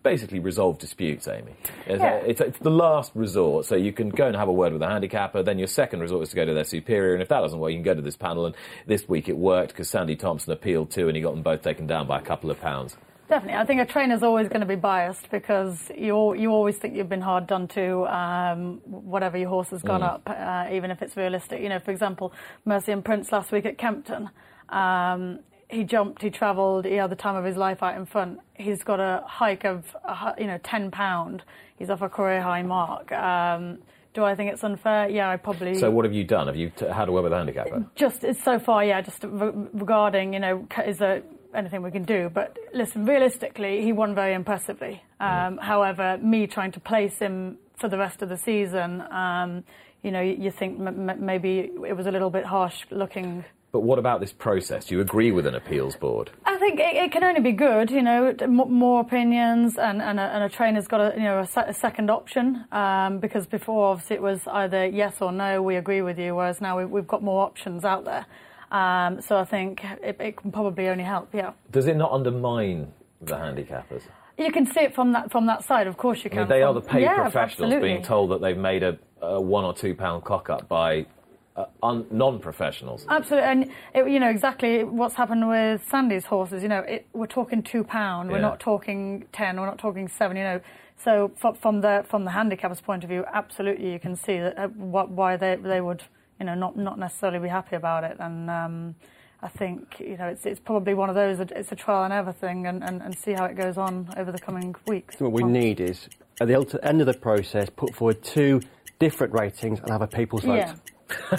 basically 0.03 0.39
resolve 0.39 0.77
disputes, 0.77 1.27
Amy. 1.27 1.55
It's, 1.85 2.01
yeah. 2.01 2.15
it's, 2.15 2.41
it's, 2.41 2.59
the 2.59 2.71
last 2.71 3.11
resort, 3.15 3.65
so 3.65 3.75
you 3.75 3.93
can 3.93 4.09
go 4.09 4.27
and 4.27 4.35
have 4.35 4.47
a 4.47 4.53
word 4.53 4.73
with 4.73 4.81
a 4.81 4.87
handicapper. 4.87 5.43
Then 5.43 5.57
your 5.57 5.67
second 5.67 6.01
resort 6.01 6.23
is 6.23 6.29
to 6.29 6.35
go 6.35 6.45
to 6.45 6.53
their 6.53 6.63
superior, 6.63 7.13
and 7.13 7.21
if 7.21 7.29
that 7.29 7.41
doesn't 7.41 7.59
work, 7.59 7.71
you 7.71 7.77
can 7.77 7.83
go 7.83 7.93
to 7.95 8.01
this 8.01 8.17
panel. 8.17 8.45
And 8.45 8.55
this 8.85 9.07
week 9.07 9.29
it 9.29 9.37
worked 9.37 9.69
because 9.69 9.89
Sandy 9.89 10.15
Thomson 10.15 10.51
appealed 10.51 10.91
too, 10.91 11.07
and 11.07 11.15
he 11.15 11.21
got 11.21 11.31
them 11.31 11.43
both 11.43 11.61
taken 11.61 11.87
down 11.87 12.07
by 12.07 12.19
a 12.19 12.21
couple 12.21 12.51
of 12.51 12.59
pounds. 12.59 12.97
Definitely, 13.29 13.57
I 13.57 13.65
think 13.65 13.81
a 13.81 13.85
trainer's 13.85 14.21
always 14.21 14.49
going 14.49 14.59
to 14.59 14.67
be 14.67 14.75
biased 14.75 15.31
because 15.31 15.89
you 15.97 16.35
you 16.35 16.51
always 16.51 16.77
think 16.77 16.95
you've 16.95 17.09
been 17.09 17.21
hard 17.21 17.47
done 17.47 17.67
to, 17.69 18.05
um, 18.13 18.81
whatever 18.85 19.37
your 19.37 19.49
horse 19.49 19.69
has 19.69 19.81
gone 19.81 20.01
mm. 20.01 20.13
up, 20.13 20.21
uh, 20.27 20.73
even 20.73 20.91
if 20.91 21.01
it's 21.01 21.15
realistic. 21.15 21.61
You 21.61 21.69
know, 21.69 21.79
for 21.79 21.91
example, 21.91 22.33
Mercian 22.65 23.01
Prince 23.01 23.31
last 23.31 23.51
week 23.51 23.65
at 23.65 23.77
Kempton. 23.77 24.29
Um, 24.69 25.39
he 25.73 25.83
jumped, 25.83 26.21
he 26.21 26.29
travelled, 26.29 26.85
he 26.85 26.95
had 26.95 27.09
the 27.09 27.15
time 27.15 27.35
of 27.35 27.43
his 27.43 27.57
life 27.57 27.81
out 27.83 27.95
in 27.95 28.05
front. 28.05 28.39
He's 28.53 28.83
got 28.83 28.99
a 28.99 29.23
hike 29.25 29.65
of, 29.65 29.95
you 30.37 30.47
know, 30.47 30.59
ten 30.63 30.91
pound. 30.91 31.43
He's 31.77 31.89
off 31.89 32.01
a 32.01 32.09
career 32.09 32.41
high 32.41 32.61
mark. 32.61 33.11
Um, 33.11 33.79
do 34.13 34.23
I 34.23 34.35
think 34.35 34.51
it's 34.53 34.63
unfair? 34.63 35.09
Yeah, 35.09 35.29
I 35.29 35.37
probably. 35.37 35.73
So 35.75 35.89
what 35.89 36.05
have 36.05 36.13
you 36.13 36.23
done? 36.23 36.47
Have 36.47 36.55
you 36.55 36.69
t- 36.69 36.85
had 36.85 37.09
a 37.09 37.11
word 37.11 37.23
with 37.23 37.31
the 37.31 37.37
handicapper? 37.37 37.85
Just 37.95 38.23
so 38.43 38.59
far, 38.59 38.85
yeah. 38.85 39.01
Just 39.01 39.23
re- 39.23 39.51
regarding, 39.73 40.33
you 40.33 40.39
know, 40.39 40.67
is 40.85 40.99
there 40.99 41.23
anything 41.55 41.81
we 41.81 41.91
can 41.91 42.03
do. 42.03 42.29
But 42.33 42.57
listen, 42.73 43.05
realistically, 43.05 43.81
he 43.81 43.91
won 43.91 44.15
very 44.15 44.33
impressively. 44.33 45.03
Um, 45.19 45.57
However, 45.57 46.17
me 46.21 46.47
trying 46.47 46.71
to 46.73 46.79
place 46.79 47.17
him 47.19 47.57
for 47.77 47.87
the 47.89 47.97
rest 47.97 48.21
of 48.21 48.29
the 48.29 48.37
season, 48.37 49.01
um, 49.11 49.63
you 50.03 50.11
know, 50.11 50.21
you, 50.21 50.35
you 50.39 50.51
think 50.51 50.79
m- 50.79 51.09
m- 51.09 51.25
maybe 51.25 51.71
it 51.87 51.95
was 51.95 52.05
a 52.07 52.11
little 52.11 52.29
bit 52.29 52.45
harsh 52.45 52.85
looking. 52.91 53.45
But 53.73 53.81
what 53.81 53.97
about 53.97 54.19
this 54.19 54.31
process? 54.31 54.85
Do 54.85 54.93
you 54.95 55.01
agree 55.01 55.31
with 55.31 55.47
an 55.47 55.55
appeals 55.55 55.95
board? 55.95 56.29
I 56.45 56.57
think 56.57 56.79
it, 56.79 56.95
it 56.95 57.11
can 57.11 57.23
only 57.23 57.41
be 57.41 57.53
good, 57.53 57.89
you 57.89 58.03
know, 58.03 58.35
more 58.47 59.01
opinions 59.01 59.79
and, 59.79 59.99
and, 59.99 60.19
a, 60.19 60.23
and 60.23 60.43
a 60.43 60.49
trainer's 60.49 60.87
got 60.87 61.01
a, 61.01 61.17
you 61.17 61.23
know, 61.23 61.39
a, 61.39 61.47
se- 61.47 61.65
a 61.69 61.73
second 61.73 62.11
option 62.11 62.65
um, 62.71 63.17
because 63.17 63.47
before 63.47 63.87
obviously 63.87 64.17
it 64.17 64.21
was 64.21 64.41
either 64.45 64.85
yes 64.85 65.15
or 65.21 65.31
no, 65.31 65.63
we 65.63 65.75
agree 65.75 66.03
with 66.03 66.19
you, 66.19 66.35
whereas 66.35 66.61
now 66.61 66.77
we, 66.77 66.85
we've 66.85 67.07
got 67.07 67.23
more 67.23 67.43
options 67.43 67.83
out 67.83 68.05
there. 68.05 68.27
Um, 68.71 69.19
so 69.21 69.37
I 69.37 69.43
think 69.43 69.83
it, 70.03 70.17
it 70.19 70.37
can 70.37 70.51
probably 70.51 70.87
only 70.87 71.03
help, 71.03 71.33
yeah. 71.33 71.53
Does 71.71 71.87
it 71.87 71.97
not 71.97 72.11
undermine 72.11 72.93
the 73.21 73.33
handicappers? 73.33 74.03
You 74.37 74.51
can 74.51 74.67
see 74.67 74.81
it 74.81 74.93
from 74.93 75.13
that 75.13 75.31
from 75.31 75.47
that 75.47 75.63
side, 75.63 75.87
of 75.87 75.97
course 75.97 76.23
you 76.23 76.29
I 76.29 76.33
can. 76.33 76.39
mean, 76.41 76.49
they 76.49 76.61
are 76.61 76.75
the 76.75 76.81
paid 76.81 77.01
yeah, 77.01 77.23
professionals 77.23 77.73
absolutely. 77.73 77.89
being 77.89 78.03
told 78.03 78.29
that 78.31 78.41
they've 78.41 78.55
made 78.55 78.83
a, 78.83 78.99
a 79.19 79.41
one 79.41 79.65
or 79.65 79.73
two 79.73 79.95
pound 79.95 80.23
cock 80.23 80.51
up 80.51 80.67
by 80.67 81.07
uh, 81.55 81.65
un- 81.83 82.05
non-professionals. 82.11 83.05
Absolutely, 83.09 83.47
and 83.49 83.63
it, 83.93 84.09
you 84.11 84.19
know 84.19 84.29
exactly 84.29 84.83
what's 84.83 85.15
happened 85.15 85.47
with 85.47 85.87
Sandy's 85.89 86.25
horses. 86.25 86.63
You 86.63 86.69
know, 86.69 86.79
it, 86.79 87.05
we're 87.13 87.27
talking 87.27 87.61
two 87.61 87.83
pound. 87.83 88.29
We're 88.29 88.37
Yeah. 88.37 88.41
not 88.41 88.59
talking 88.59 89.25
ten. 89.31 89.59
We're 89.59 89.67
not 89.67 89.77
talking 89.77 90.07
seven. 90.07 90.37
You 90.37 90.43
know, 90.43 90.61
so 90.97 91.31
f- 91.43 91.57
from 91.59 91.81
the 91.81 92.05
from 92.07 92.25
the 92.25 92.31
handicappers' 92.31 92.81
point 92.81 93.03
of 93.03 93.09
view, 93.09 93.23
absolutely, 93.33 93.91
you 93.91 93.99
can 93.99 94.15
see 94.15 94.39
that 94.39 94.57
uh, 94.57 94.67
what, 94.69 95.09
why 95.09 95.37
they 95.37 95.55
they 95.57 95.81
would 95.81 96.03
you 96.39 96.45
know 96.45 96.55
not 96.55 96.75
not 96.77 96.97
necessarily 96.97 97.39
be 97.39 97.49
happy 97.49 97.75
about 97.75 98.03
it. 98.03 98.17
And 98.19 98.49
um, 98.49 98.95
I 99.43 99.47
think 99.49 99.99
you 99.99 100.17
know 100.17 100.25
it's 100.27 100.45
it's 100.45 100.59
probably 100.59 100.93
one 100.95 101.09
of 101.09 101.15
those. 101.15 101.37
that 101.37 101.51
It's 101.51 101.71
a 101.71 101.75
trial 101.75 102.03
and 102.03 102.13
error 102.13 102.33
thing, 102.33 102.65
and, 102.65 102.83
and, 102.83 103.01
and 103.01 103.15
see 103.17 103.33
how 103.33 103.45
it 103.45 103.55
goes 103.55 103.77
on 103.77 104.09
over 104.17 104.31
the 104.31 104.39
coming 104.39 104.73
weeks. 104.87 105.19
What 105.19 105.31
we 105.33 105.43
months. 105.43 105.53
need 105.59 105.79
is, 105.81 106.09
at 106.41 106.47
the 106.47 106.79
end 106.81 106.99
of 107.01 107.05
the 107.07 107.13
process, 107.13 107.69
put 107.69 107.93
forward 107.93 108.23
two 108.23 108.61
different 108.99 109.33
ratings 109.33 109.79
and 109.81 109.89
have 109.91 110.01
a 110.01 110.07
people's 110.07 110.43
vote. 110.45 110.55
Yeah. 110.55 110.75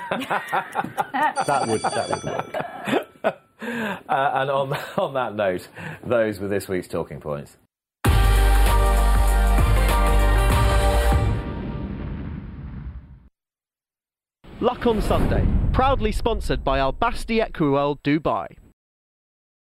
That 1.47 1.65
would 1.69 1.83
that 1.83 2.11
would 2.11 2.25
work. 2.25 3.41
Uh, 3.67 4.31
and 4.35 4.51
on, 4.51 4.73
on 4.99 5.15
that 5.15 5.35
note, 5.35 5.69
those 6.05 6.39
were 6.39 6.49
this 6.49 6.69
week's 6.69 6.87
talking 6.89 7.19
points. 7.19 7.57
Luck 14.61 14.87
on 14.87 15.01
Sunday, 15.01 15.47
proudly 15.73 16.13
sponsored 16.13 16.63
by 16.63 16.79
Al 16.79 16.93
Basti 16.93 17.39
Equiworld 17.39 17.99
Dubai. 18.05 18.47